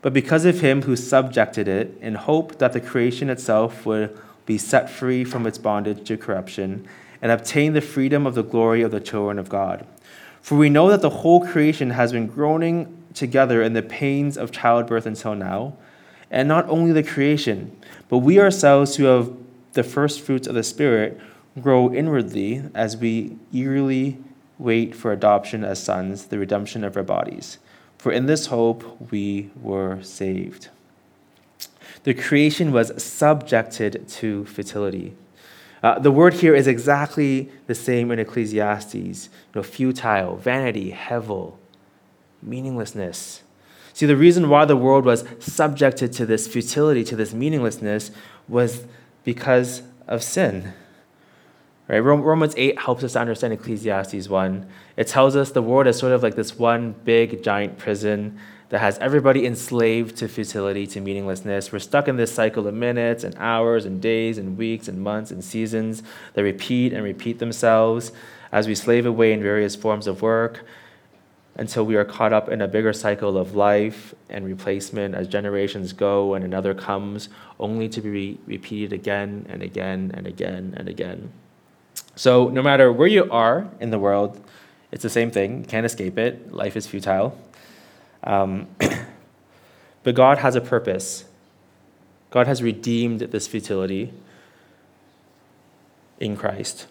but 0.00 0.12
because 0.12 0.44
of 0.44 0.60
him 0.60 0.82
who 0.82 0.94
subjected 0.94 1.66
it, 1.66 1.98
in 2.00 2.14
hope 2.14 2.58
that 2.58 2.72
the 2.72 2.80
creation 2.80 3.28
itself 3.28 3.84
would 3.84 4.16
be 4.46 4.58
set 4.58 4.88
free 4.88 5.24
from 5.24 5.46
its 5.46 5.58
bondage 5.58 6.06
to 6.06 6.16
corruption 6.16 6.86
and 7.20 7.32
obtain 7.32 7.72
the 7.72 7.80
freedom 7.80 8.26
of 8.26 8.34
the 8.34 8.44
glory 8.44 8.82
of 8.82 8.92
the 8.92 9.00
children 9.00 9.38
of 9.38 9.48
God. 9.48 9.84
For 10.40 10.56
we 10.56 10.70
know 10.70 10.88
that 10.88 11.02
the 11.02 11.10
whole 11.10 11.44
creation 11.46 11.90
has 11.90 12.12
been 12.12 12.28
groaning 12.28 12.96
together 13.12 13.60
in 13.60 13.72
the 13.72 13.82
pains 13.82 14.38
of 14.38 14.52
childbirth 14.52 15.04
until 15.04 15.34
now. 15.34 15.74
And 16.30 16.48
not 16.48 16.68
only 16.68 16.92
the 16.92 17.02
creation, 17.02 17.76
but 18.08 18.18
we 18.18 18.40
ourselves 18.40 18.96
who 18.96 19.04
have 19.04 19.32
the 19.72 19.82
first 19.82 20.20
fruits 20.20 20.46
of 20.46 20.54
the 20.54 20.62
Spirit 20.62 21.20
grow 21.58 21.92
inwardly 21.92 22.62
as 22.74 22.96
we 22.96 23.36
eagerly 23.52 24.18
wait 24.58 24.94
for 24.94 25.10
adoption 25.10 25.64
as 25.64 25.82
sons, 25.82 26.26
the 26.26 26.38
redemption 26.38 26.84
of 26.84 26.96
our 26.96 27.02
bodies. 27.02 27.58
For 27.98 28.12
in 28.12 28.26
this 28.26 28.46
hope 28.46 29.10
we 29.10 29.50
were 29.60 30.02
saved. 30.02 30.68
The 32.04 32.14
creation 32.14 32.72
was 32.72 33.02
subjected 33.02 34.08
to 34.08 34.44
futility. 34.46 35.14
Uh, 35.82 35.98
the 35.98 36.10
word 36.10 36.34
here 36.34 36.54
is 36.54 36.66
exactly 36.66 37.50
the 37.66 37.74
same 37.74 38.10
in 38.10 38.18
Ecclesiastes. 38.18 38.94
You 38.94 39.30
know, 39.54 39.62
futile, 39.62 40.36
vanity, 40.36 40.92
hevel, 40.92 41.54
meaninglessness. 42.42 43.42
See, 43.92 44.06
the 44.06 44.16
reason 44.16 44.48
why 44.48 44.64
the 44.64 44.76
world 44.76 45.04
was 45.04 45.24
subjected 45.40 46.12
to 46.14 46.26
this 46.26 46.46
futility, 46.46 47.04
to 47.04 47.16
this 47.16 47.34
meaninglessness, 47.34 48.10
was 48.48 48.84
because 49.24 49.82
of 50.06 50.22
sin. 50.22 50.72
Right? 51.90 51.98
Romans 51.98 52.54
8 52.56 52.78
helps 52.78 53.02
us 53.02 53.16
understand 53.16 53.52
Ecclesiastes 53.52 54.28
1. 54.28 54.66
It 54.96 55.08
tells 55.08 55.34
us 55.34 55.50
the 55.50 55.60
world 55.60 55.88
is 55.88 55.98
sort 55.98 56.12
of 56.12 56.22
like 56.22 56.36
this 56.36 56.56
one 56.56 56.94
big, 57.04 57.42
giant 57.42 57.78
prison 57.78 58.38
that 58.68 58.78
has 58.78 58.96
everybody 58.98 59.44
enslaved 59.44 60.16
to 60.18 60.28
futility, 60.28 60.86
to 60.86 61.00
meaninglessness. 61.00 61.72
We're 61.72 61.80
stuck 61.80 62.06
in 62.06 62.16
this 62.16 62.32
cycle 62.32 62.68
of 62.68 62.74
minutes 62.74 63.24
and 63.24 63.34
hours 63.38 63.86
and 63.86 64.00
days 64.00 64.38
and 64.38 64.56
weeks 64.56 64.86
and 64.86 65.02
months 65.02 65.32
and 65.32 65.42
seasons 65.42 66.04
that 66.34 66.44
repeat 66.44 66.92
and 66.92 67.02
repeat 67.02 67.40
themselves 67.40 68.12
as 68.52 68.68
we 68.68 68.76
slave 68.76 69.04
away 69.04 69.32
in 69.32 69.42
various 69.42 69.74
forms 69.74 70.06
of 70.06 70.22
work 70.22 70.64
until 71.56 71.84
we 71.84 71.96
are 71.96 72.04
caught 72.04 72.32
up 72.32 72.48
in 72.48 72.62
a 72.62 72.68
bigger 72.68 72.92
cycle 72.92 73.36
of 73.36 73.56
life 73.56 74.14
and 74.28 74.46
replacement 74.46 75.16
as 75.16 75.26
generations 75.26 75.92
go 75.92 76.34
and 76.34 76.44
another 76.44 76.72
comes, 76.72 77.28
only 77.58 77.88
to 77.88 78.00
be 78.00 78.10
re- 78.10 78.38
repeated 78.46 78.92
again 78.92 79.44
and 79.48 79.60
again 79.60 80.12
and 80.14 80.28
again 80.28 80.72
and 80.76 80.88
again. 80.88 81.32
So, 82.20 82.48
no 82.48 82.60
matter 82.60 82.92
where 82.92 83.08
you 83.08 83.30
are 83.30 83.66
in 83.80 83.88
the 83.88 83.98
world, 83.98 84.38
it's 84.92 85.02
the 85.02 85.08
same 85.08 85.30
thing. 85.30 85.60
You 85.60 85.64
can't 85.64 85.86
escape 85.86 86.18
it. 86.18 86.52
Life 86.52 86.76
is 86.76 86.86
futile. 86.86 87.34
Um, 88.22 88.68
but 90.02 90.14
God 90.14 90.36
has 90.36 90.54
a 90.54 90.60
purpose. 90.60 91.24
God 92.30 92.46
has 92.46 92.62
redeemed 92.62 93.20
this 93.20 93.46
futility 93.46 94.12
in 96.18 96.36
Christ. 96.36 96.86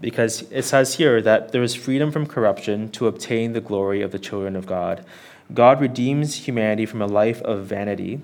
Because 0.00 0.50
it 0.50 0.62
says 0.62 0.94
here 0.94 1.20
that 1.20 1.52
there 1.52 1.62
is 1.62 1.74
freedom 1.74 2.10
from 2.10 2.24
corruption 2.24 2.90
to 2.92 3.06
obtain 3.06 3.52
the 3.52 3.60
glory 3.60 4.00
of 4.00 4.12
the 4.12 4.18
children 4.18 4.56
of 4.56 4.64
God. 4.64 5.04
God 5.52 5.78
redeems 5.78 6.46
humanity 6.46 6.86
from 6.86 7.02
a 7.02 7.06
life 7.06 7.42
of 7.42 7.66
vanity 7.66 8.22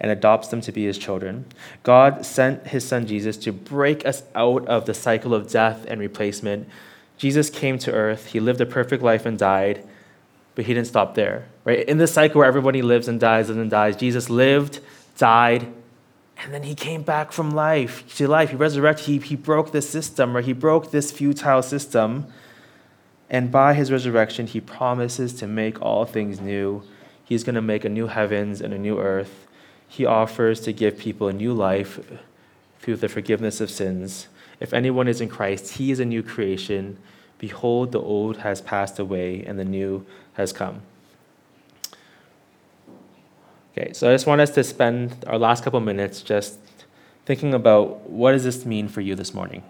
and 0.00 0.10
adopts 0.10 0.48
them 0.48 0.60
to 0.62 0.72
be 0.72 0.86
his 0.86 0.96
children. 0.96 1.44
God 1.82 2.24
sent 2.24 2.68
his 2.68 2.86
son 2.86 3.06
Jesus 3.06 3.36
to 3.38 3.52
break 3.52 4.06
us 4.06 4.22
out 4.34 4.66
of 4.66 4.86
the 4.86 4.94
cycle 4.94 5.34
of 5.34 5.50
death 5.50 5.84
and 5.86 6.00
replacement. 6.00 6.68
Jesus 7.18 7.50
came 7.50 7.78
to 7.80 7.92
earth, 7.92 8.26
he 8.26 8.40
lived 8.40 8.60
a 8.62 8.66
perfect 8.66 9.02
life 9.02 9.26
and 9.26 9.38
died, 9.38 9.86
but 10.54 10.64
he 10.64 10.72
didn't 10.72 10.86
stop 10.86 11.14
there. 11.14 11.46
Right? 11.64 11.86
In 11.86 11.98
this 11.98 12.14
cycle 12.14 12.38
where 12.38 12.48
everybody 12.48 12.80
lives 12.80 13.08
and 13.08 13.20
dies, 13.20 13.50
and 13.50 13.58
then 13.58 13.68
dies, 13.68 13.96
Jesus 13.96 14.30
lived, 14.30 14.80
died, 15.18 15.70
and 16.42 16.54
then 16.54 16.62
he 16.62 16.74
came 16.74 17.02
back 17.02 17.32
from 17.32 17.50
life 17.50 18.16
to 18.16 18.26
life. 18.26 18.48
He 18.48 18.56
resurrected, 18.56 19.04
he, 19.04 19.18
he 19.18 19.36
broke 19.36 19.72
this 19.72 19.90
system, 19.90 20.34
or 20.34 20.40
he 20.40 20.54
broke 20.54 20.90
this 20.90 21.12
futile 21.12 21.62
system. 21.62 22.32
And 23.28 23.52
by 23.52 23.74
his 23.74 23.92
resurrection, 23.92 24.46
he 24.46 24.60
promises 24.60 25.34
to 25.34 25.46
make 25.46 25.82
all 25.82 26.06
things 26.06 26.40
new. 26.40 26.82
He's 27.22 27.44
going 27.44 27.54
to 27.56 27.62
make 27.62 27.84
a 27.84 27.90
new 27.90 28.06
heavens 28.06 28.62
and 28.62 28.72
a 28.72 28.78
new 28.78 28.98
earth 28.98 29.46
he 29.90 30.06
offers 30.06 30.60
to 30.60 30.72
give 30.72 30.96
people 30.96 31.26
a 31.26 31.32
new 31.32 31.52
life 31.52 31.98
through 32.78 32.94
the 32.94 33.08
forgiveness 33.08 33.60
of 33.60 33.68
sins. 33.68 34.28
If 34.60 34.72
anyone 34.72 35.08
is 35.08 35.20
in 35.20 35.28
Christ, 35.28 35.74
he 35.74 35.90
is 35.90 35.98
a 35.98 36.04
new 36.04 36.22
creation. 36.22 36.96
Behold, 37.38 37.90
the 37.90 38.00
old 38.00 38.38
has 38.38 38.60
passed 38.60 39.00
away 39.00 39.42
and 39.44 39.58
the 39.58 39.64
new 39.64 40.06
has 40.34 40.52
come. 40.52 40.82
Okay, 43.76 43.92
so 43.92 44.08
I 44.08 44.14
just 44.14 44.28
want 44.28 44.40
us 44.40 44.50
to 44.50 44.62
spend 44.62 45.24
our 45.26 45.38
last 45.38 45.64
couple 45.64 45.80
minutes 45.80 46.22
just 46.22 46.60
thinking 47.26 47.52
about 47.52 48.08
what 48.08 48.30
does 48.30 48.44
this 48.44 48.64
mean 48.64 48.86
for 48.86 49.00
you 49.00 49.16
this 49.16 49.34
morning? 49.34 49.64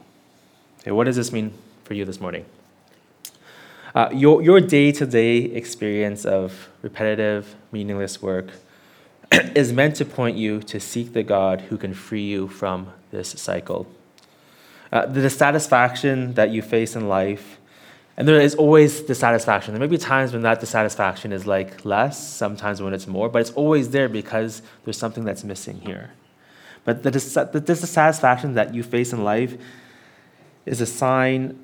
Okay, 0.80 0.90
what 0.90 1.04
does 1.04 1.16
this 1.16 1.33
mean 1.33 1.54
for 1.85 1.94
you 1.94 2.04
this 2.04 2.20
morning? 2.20 2.44
Uh, 3.94 4.11
your, 4.12 4.42
your 4.42 4.61
day-to-day 4.61 5.38
experience 5.38 6.26
of 6.26 6.68
repetitive, 6.83 7.54
meaningless 7.72 8.20
work 8.20 8.50
is 9.32 9.72
meant 9.72 9.96
to 9.96 10.04
point 10.04 10.36
you 10.36 10.60
to 10.60 10.80
seek 10.80 11.12
the 11.12 11.22
God 11.22 11.60
who 11.62 11.76
can 11.76 11.94
free 11.94 12.24
you 12.24 12.48
from 12.48 12.92
this 13.10 13.30
cycle. 13.30 13.86
Uh, 14.92 15.06
the 15.06 15.20
dissatisfaction 15.20 16.34
that 16.34 16.50
you 16.50 16.62
face 16.62 16.96
in 16.96 17.08
life, 17.08 17.58
and 18.16 18.26
there 18.26 18.40
is 18.40 18.56
always 18.56 19.00
dissatisfaction. 19.00 19.72
There 19.72 19.80
may 19.80 19.86
be 19.86 19.98
times 19.98 20.32
when 20.32 20.42
that 20.42 20.58
dissatisfaction 20.58 21.32
is 21.32 21.46
like 21.46 21.84
less, 21.84 22.18
sometimes 22.28 22.82
when 22.82 22.92
it's 22.92 23.06
more, 23.06 23.28
but 23.28 23.40
it's 23.40 23.52
always 23.52 23.90
there 23.90 24.08
because 24.08 24.62
there's 24.84 24.98
something 24.98 25.24
that's 25.24 25.44
missing 25.44 25.80
here. 25.80 26.10
But 26.84 27.04
the, 27.04 27.12
dis- 27.12 27.34
the 27.34 27.60
dissatisfaction 27.60 28.54
that 28.54 28.74
you 28.74 28.82
face 28.82 29.12
in 29.12 29.22
life 29.22 29.56
is 30.66 30.80
a 30.80 30.86
sign 30.86 31.58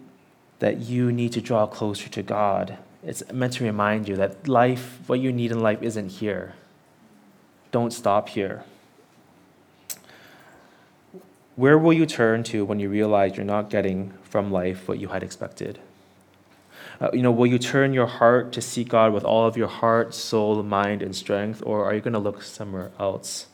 that 0.61 0.79
you 0.79 1.11
need 1.11 1.33
to 1.33 1.40
draw 1.40 1.66
closer 1.66 2.09
to 2.11 2.22
God. 2.22 2.79
It's 3.02 3.22
meant 3.33 3.55
to 3.55 3.64
remind 3.64 4.09
you 4.09 4.16
that 4.16 4.46
life, 4.46 5.00
what 5.07 5.18
you 5.18 5.33
need 5.33 5.50
in 5.50 5.61
life, 5.61 5.83
isn't 5.83 6.09
here 6.09 6.55
don't 7.70 7.92
stop 7.92 8.29
here. 8.31 8.64
Where 11.57 11.79
will 11.79 11.92
you 11.92 12.05
turn 12.05 12.42
to 12.44 12.64
when 12.64 12.79
you 12.81 12.88
realize 12.88 13.37
you're 13.37 13.46
not 13.46 13.70
getting 13.70 14.12
from 14.22 14.50
life 14.50 14.87
what 14.88 14.98
you 14.98 15.09
had 15.09 15.22
expected? 15.22 15.79
Uh, 17.00 17.11
you 17.12 17.22
know, 17.22 17.31
will 17.31 17.46
you 17.46 17.59
turn 17.59 17.92
your 17.92 18.07
heart 18.07 18.52
to 18.52 18.61
seek 18.61 18.88
God 18.88 19.12
with 19.12 19.24
all 19.24 19.46
of 19.46 19.57
your 19.57 19.68
heart, 19.68 20.14
soul, 20.14 20.62
mind, 20.62 21.02
and 21.02 21.14
strength, 21.14 21.62
or 21.64 21.85
are 21.85 21.94
you 21.94 22.00
going 22.00 22.12
to 22.12 22.18
look 22.18 22.42
somewhere 22.42 22.90
else? 22.98 23.46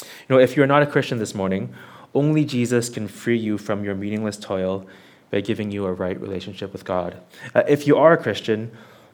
You 0.00 0.36
know, 0.36 0.38
if 0.38 0.56
you're 0.56 0.66
not 0.66 0.82
a 0.82 0.86
Christian 0.86 1.18
this 1.18 1.34
morning, 1.34 1.74
only 2.14 2.44
Jesus 2.44 2.88
can 2.88 3.08
free 3.08 3.38
you 3.38 3.56
from 3.58 3.84
your 3.84 3.94
meaningless 3.94 4.36
toil 4.36 4.86
by 5.30 5.40
giving 5.40 5.70
you 5.70 5.86
a 5.86 5.92
right 5.92 6.20
relationship 6.20 6.72
with 6.72 6.84
God. 6.84 7.20
Uh, 7.54 7.62
if 7.66 7.86
you 7.86 7.96
are 7.96 8.12
a 8.12 8.18
Christian, 8.18 8.70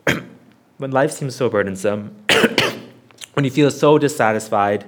when 0.79 0.91
life 0.91 1.13
seems 1.13 1.37
so 1.37 1.49
burdensome, 1.49 2.17
when 3.39 3.45
you 3.45 3.53
feel 3.53 3.71
so 3.71 3.99
dissatisfied, 3.99 4.85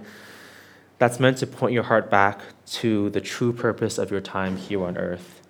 that's 0.99 1.21
meant 1.21 1.39
to 1.39 1.47
point 1.47 1.73
your 1.73 1.85
heart 1.85 2.11
back 2.11 2.41
to 2.67 3.09
the 3.11 3.21
true 3.21 3.53
purpose 3.53 3.97
of 3.97 4.11
your 4.11 4.21
time 4.21 4.57
here 4.57 4.83
on 4.85 4.99
earth, 4.99 5.41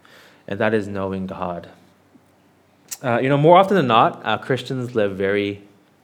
and 0.46 0.60
that 0.60 0.74
is 0.74 0.86
knowing 0.86 1.26
God. 1.26 1.70
Uh, 3.02 3.18
you 3.18 3.30
know, 3.30 3.38
more 3.38 3.56
often 3.56 3.74
than 3.74 3.86
not, 3.86 4.20
uh, 4.22 4.36
Christians 4.36 4.94
live 4.94 5.16
very 5.16 5.62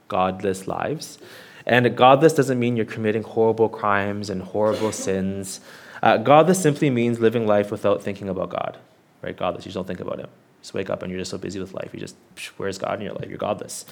godless 0.08 0.66
lives. 0.66 1.18
And 1.66 1.94
godless 1.94 2.32
doesn't 2.32 2.58
mean 2.58 2.78
you're 2.78 2.86
committing 2.86 3.24
horrible 3.24 3.68
crimes 3.68 4.30
and 4.30 4.40
horrible 4.40 4.90
sins. 4.90 5.60
Uh, 6.02 6.16
godless 6.16 6.62
simply 6.62 6.88
means 6.88 7.20
living 7.20 7.46
life 7.46 7.70
without 7.70 8.02
thinking 8.02 8.30
about 8.30 8.48
God, 8.48 8.78
right? 9.20 9.36
Godless, 9.36 9.66
you 9.66 9.68
just 9.68 9.74
don't 9.74 9.86
think 9.86 10.00
about 10.00 10.18
Him. 10.18 10.30
Just 10.62 10.72
wake 10.72 10.88
up 10.88 11.02
and 11.02 11.12
you're 11.12 11.20
just 11.20 11.30
so 11.30 11.36
busy 11.36 11.60
with 11.60 11.74
life. 11.74 11.90
You 11.92 12.00
just, 12.00 12.16
where's 12.56 12.78
God 12.78 13.00
in 13.00 13.04
your 13.04 13.12
life? 13.12 13.28
You're 13.28 13.36
godless. 13.36 13.84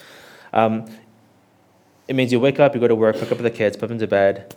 Um, 0.54 0.86
it 2.06 2.14
means 2.14 2.32
you 2.32 2.40
wake 2.40 2.60
up, 2.60 2.74
you 2.74 2.80
go 2.80 2.88
to 2.88 2.94
work, 2.94 3.16
pick 3.16 3.32
up 3.32 3.38
the 3.38 3.50
kids, 3.50 3.76
put 3.76 3.88
them 3.88 3.98
to 3.98 4.06
bed, 4.06 4.54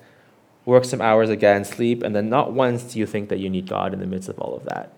work 0.65 0.83
some 0.83 1.01
hours 1.01 1.29
again, 1.29 1.63
sleep, 1.63 2.03
and 2.03 2.15
then 2.15 2.29
not 2.29 2.51
once 2.51 2.83
do 2.83 2.99
you 2.99 3.05
think 3.05 3.29
that 3.29 3.39
you 3.39 3.49
need 3.49 3.67
God 3.67 3.93
in 3.93 3.99
the 3.99 4.05
midst 4.05 4.27
of 4.27 4.37
all 4.39 4.55
of 4.55 4.65
that. 4.65 4.91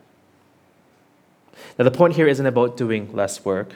Now, 1.78 1.86
the 1.86 1.92
point 1.92 2.16
here 2.16 2.28
isn't 2.28 2.46
about 2.46 2.76
doing 2.76 3.14
less 3.14 3.46
work. 3.46 3.74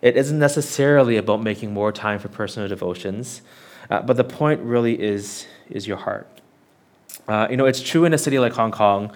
It 0.00 0.16
isn't 0.16 0.38
necessarily 0.38 1.16
about 1.16 1.42
making 1.42 1.72
more 1.72 1.92
time 1.92 2.18
for 2.18 2.28
personal 2.28 2.68
devotions, 2.68 3.42
uh, 3.90 4.02
but 4.02 4.16
the 4.16 4.24
point 4.24 4.60
really 4.60 5.00
is, 5.00 5.46
is 5.70 5.86
your 5.86 5.98
heart. 5.98 6.26
Uh, 7.26 7.46
you 7.50 7.56
know, 7.56 7.66
it's 7.66 7.82
true 7.82 8.04
in 8.04 8.14
a 8.14 8.18
city 8.18 8.38
like 8.38 8.54
Hong 8.54 8.72
Kong, 8.72 9.12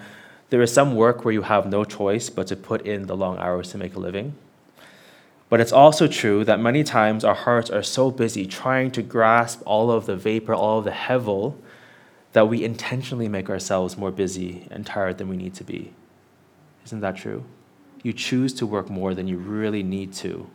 there 0.49 0.61
is 0.61 0.71
some 0.71 0.95
work 0.95 1.25
where 1.25 1.33
you 1.33 1.41
have 1.41 1.65
no 1.65 1.83
choice 1.83 2.29
but 2.29 2.45
to 2.47 2.55
put 2.55 2.85
in 2.85 3.07
the 3.07 3.15
long 3.15 3.39
hours 3.39 3.71
to 3.71 3.77
make 3.79 3.95
a 3.95 3.99
living. 3.99 4.35
But 5.53 5.61
it's 5.61 5.71
also 5.71 6.07
true 6.07 6.43
that 6.45 6.59
many 6.59 6.83
times 6.83 7.23
our 7.23 7.35
hearts 7.35 7.69
are 7.69 7.83
so 7.83 8.09
busy 8.09 8.47
trying 8.47 8.89
to 8.89 9.03
grasp 9.03 9.61
all 9.67 9.91
of 9.91 10.07
the 10.07 10.15
vapor, 10.15 10.55
all 10.55 10.79
of 10.79 10.85
the 10.85 10.89
hevel, 10.89 11.53
that 12.31 12.49
we 12.49 12.63
intentionally 12.63 13.27
make 13.27 13.51
ourselves 13.51 13.95
more 13.95 14.09
busy 14.09 14.67
and 14.71 14.83
tired 14.83 15.19
than 15.19 15.29
we 15.29 15.37
need 15.37 15.53
to 15.53 15.63
be. 15.63 15.93
Isn't 16.85 17.01
that 17.01 17.17
true? 17.17 17.45
You 18.01 18.13
choose 18.13 18.51
to 18.55 18.65
work 18.65 18.89
more 18.89 19.13
than 19.13 19.27
you 19.27 19.37
really 19.37 19.83
need 19.83 20.11
to. 20.13 20.49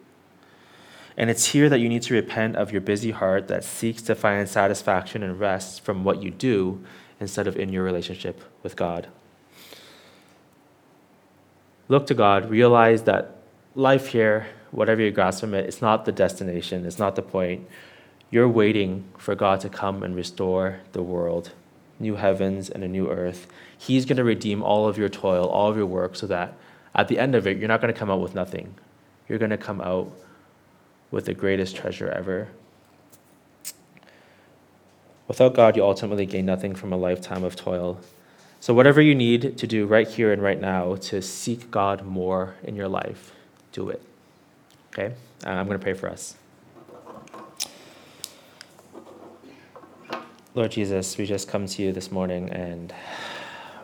And 1.16 1.30
it's 1.30 1.52
here 1.52 1.68
that 1.68 1.78
you 1.78 1.88
need 1.88 2.02
to 2.02 2.14
repent 2.14 2.56
of 2.56 2.72
your 2.72 2.80
busy 2.80 3.12
heart 3.12 3.46
that 3.46 3.62
seeks 3.62 4.02
to 4.02 4.16
find 4.16 4.48
satisfaction 4.48 5.22
and 5.22 5.38
rest 5.38 5.84
from 5.84 6.02
what 6.02 6.24
you 6.24 6.32
do 6.32 6.84
instead 7.20 7.46
of 7.46 7.56
in 7.56 7.72
your 7.72 7.84
relationship 7.84 8.42
with 8.64 8.74
God. 8.74 9.06
Look 11.86 12.08
to 12.08 12.14
God, 12.14 12.50
realize 12.50 13.04
that 13.04 13.36
life 13.76 14.08
here 14.08 14.48
whatever 14.70 15.00
you 15.02 15.10
grasp 15.10 15.40
from 15.40 15.54
it, 15.54 15.66
it's 15.66 15.82
not 15.82 16.04
the 16.04 16.12
destination, 16.12 16.84
it's 16.84 16.98
not 16.98 17.16
the 17.16 17.22
point. 17.22 17.66
You're 18.30 18.48
waiting 18.48 19.04
for 19.16 19.34
God 19.34 19.60
to 19.60 19.68
come 19.68 20.02
and 20.02 20.14
restore 20.14 20.80
the 20.92 21.02
world, 21.02 21.52
new 21.98 22.16
heavens 22.16 22.68
and 22.68 22.84
a 22.84 22.88
new 22.88 23.10
earth. 23.10 23.46
He's 23.76 24.04
going 24.04 24.18
to 24.18 24.24
redeem 24.24 24.62
all 24.62 24.86
of 24.86 24.98
your 24.98 25.08
toil, 25.08 25.46
all 25.46 25.70
of 25.70 25.76
your 25.76 25.86
work, 25.86 26.14
so 26.16 26.26
that 26.26 26.54
at 26.94 27.08
the 27.08 27.18
end 27.18 27.34
of 27.34 27.46
it, 27.46 27.56
you're 27.56 27.68
not 27.68 27.80
going 27.80 27.92
to 27.92 27.98
come 27.98 28.10
out 28.10 28.20
with 28.20 28.34
nothing. 28.34 28.74
You're 29.28 29.38
going 29.38 29.50
to 29.50 29.56
come 29.56 29.80
out 29.80 30.12
with 31.10 31.24
the 31.24 31.34
greatest 31.34 31.76
treasure 31.76 32.08
ever. 32.08 32.48
Without 35.26 35.54
God, 35.54 35.76
you 35.76 35.84
ultimately 35.84 36.26
gain 36.26 36.46
nothing 36.46 36.74
from 36.74 36.92
a 36.92 36.96
lifetime 36.96 37.44
of 37.44 37.54
toil. 37.54 38.00
So, 38.60 38.74
whatever 38.74 39.00
you 39.00 39.14
need 39.14 39.56
to 39.58 39.66
do 39.66 39.86
right 39.86 40.08
here 40.08 40.32
and 40.32 40.42
right 40.42 40.60
now 40.60 40.96
to 40.96 41.22
seek 41.22 41.70
God 41.70 42.04
more 42.04 42.56
in 42.64 42.74
your 42.74 42.88
life, 42.88 43.32
do 43.72 43.88
it. 43.88 44.02
Okay? 44.98 45.14
Uh, 45.46 45.50
I'm 45.50 45.66
going 45.66 45.78
to 45.78 45.82
pray 45.82 45.94
for 45.94 46.08
us. 46.08 46.34
Lord 50.54 50.72
Jesus, 50.72 51.16
we 51.16 51.24
just 51.24 51.46
come 51.46 51.66
to 51.66 51.82
you 51.82 51.92
this 51.92 52.10
morning 52.10 52.50
and 52.50 52.92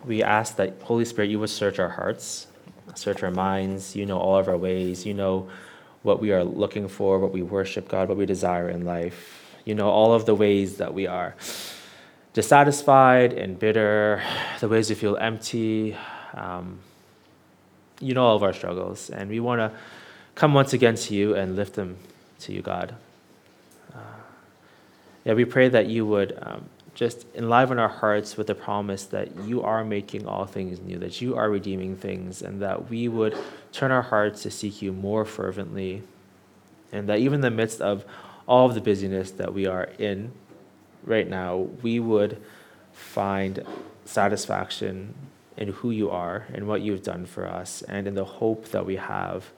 we 0.05 0.24
ask 0.24 0.57
that, 0.57 0.83
Holy 0.83 1.05
Spirit, 1.05 1.31
you 1.31 1.38
would 1.38 1.50
search 1.50 1.79
our 1.79 1.88
hearts, 1.88 2.48
search 2.96 3.22
our 3.22 3.31
minds. 3.31 3.94
You 3.94 4.07
know 4.07 4.18
all 4.18 4.37
of 4.37 4.48
our 4.48 4.57
ways. 4.57 5.07
You 5.07 5.14
know 5.14 5.48
what 6.03 6.20
we 6.20 6.33
are 6.33 6.42
looking 6.42 6.88
for, 6.88 7.20
what 7.20 7.33
we 7.33 7.42
worship, 7.42 7.87
God, 7.87 8.09
what 8.09 8.18
we 8.18 8.27
desire 8.27 8.68
in 8.68 8.85
life. 8.85 9.55
You 9.64 9.77
know 9.77 9.88
all 9.88 10.14
of 10.14 10.27
the 10.27 10.35
ways 10.35 10.79
that 10.79 10.94
we 10.94 11.07
are 11.07 11.37
dissatisfied 12.33 13.33
and 13.33 13.57
bitter, 13.57 14.20
the 14.59 14.68
ways 14.68 14.88
we 14.90 14.96
feel 14.96 15.16
empty. 15.16 15.96
Um, 16.35 16.81
you 18.00 18.14
know 18.14 18.24
all 18.24 18.35
of 18.35 18.42
our 18.42 18.53
struggles, 18.53 19.11
and 19.11 19.31
we 19.31 19.38
want 19.38 19.61
to 19.61 19.79
come 20.35 20.55
once 20.55 20.73
again 20.73 20.97
to 20.97 21.14
you 21.14 21.35
and 21.35 21.57
lift 21.57 21.75
them 21.75 21.97
to 22.40 22.53
you, 22.53 22.62
God. 22.62 22.94
Uh, 23.94 23.99
yeah, 25.25 25.35
we 25.35 25.44
pray 25.44 25.68
that 25.68 25.87
you 25.87 26.05
would 26.07 26.37
um, 26.42 26.64
just 26.94 27.27
enliven 27.35 27.79
our 27.79 27.88
hearts 27.88 28.37
with 28.37 28.47
the 28.47 28.55
promise 28.55 29.05
that 29.07 29.37
you 29.44 29.62
are 29.62 29.85
making 29.85 30.27
all 30.27 30.47
things 30.47 30.81
new, 30.81 30.99
that 30.99 31.20
you 31.20 31.37
are 31.37 31.51
redeeming 31.51 31.97
things, 31.97 32.42
and 32.42 32.62
that 32.62 32.88
we 32.88 33.09
would 33.09 33.37
turn 33.73 33.90
our 33.90 34.03
hearts 34.03 34.42
to 34.42 34.51
seek 34.51 34.83
you 34.83 34.92
more 34.92 35.25
fervently, 35.25 36.03
and 36.92 37.09
that 37.09 37.18
even 37.18 37.35
in 37.35 37.40
the 37.40 37.51
midst 37.51 37.81
of 37.81 38.05
all 38.47 38.66
of 38.66 38.75
the 38.75 38.81
busyness 38.81 39.31
that 39.33 39.53
we 39.53 39.66
are 39.66 39.88
in 39.99 40.31
right 41.05 41.29
now, 41.29 41.57
we 41.83 41.99
would 41.99 42.40
find 42.92 43.64
satisfaction 44.05 45.14
in 45.57 45.68
who 45.68 45.90
you 45.90 46.11
are 46.11 46.47
and 46.53 46.66
what 46.66 46.81
you've 46.81 47.03
done 47.03 47.27
for 47.27 47.47
us, 47.47 47.83
and 47.83 48.07
in 48.07 48.14
the 48.14 48.25
hope 48.25 48.66
that 48.66 48.85
we 48.85 48.97
have 48.97 49.51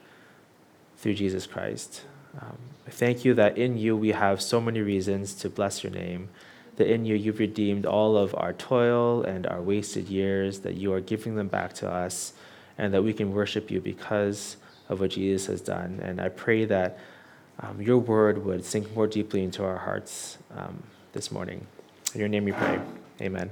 through 0.96 1.14
Jesus 1.14 1.46
Christ. 1.46 2.02
Um, 2.40 2.58
thank 2.88 3.24
you 3.24 3.34
that 3.34 3.56
in 3.56 3.78
you 3.78 3.96
we 3.96 4.10
have 4.12 4.40
so 4.40 4.60
many 4.60 4.80
reasons 4.80 5.34
to 5.36 5.48
bless 5.48 5.82
your 5.82 5.92
name, 5.92 6.28
that 6.76 6.90
in 6.90 7.04
you 7.04 7.14
you've 7.14 7.38
redeemed 7.38 7.86
all 7.86 8.16
of 8.16 8.34
our 8.34 8.52
toil 8.52 9.22
and 9.22 9.46
our 9.46 9.62
wasted 9.62 10.08
years, 10.08 10.60
that 10.60 10.74
you 10.74 10.92
are 10.92 11.00
giving 11.00 11.36
them 11.36 11.48
back 11.48 11.72
to 11.74 11.90
us, 11.90 12.32
and 12.78 12.92
that 12.92 13.02
we 13.02 13.12
can 13.12 13.32
worship 13.32 13.70
you 13.70 13.80
because 13.80 14.56
of 14.88 15.00
what 15.00 15.10
Jesus 15.10 15.46
has 15.46 15.60
done. 15.60 16.00
And 16.02 16.20
I 16.20 16.28
pray 16.28 16.64
that 16.66 16.98
um, 17.60 17.80
your 17.80 17.98
word 17.98 18.44
would 18.44 18.64
sink 18.64 18.94
more 18.94 19.06
deeply 19.06 19.42
into 19.42 19.64
our 19.64 19.78
hearts 19.78 20.38
um, 20.54 20.82
this 21.12 21.32
morning. 21.32 21.66
In 22.14 22.20
your 22.20 22.28
name 22.28 22.44
we 22.44 22.52
pray. 22.52 22.80
Amen. 23.20 23.50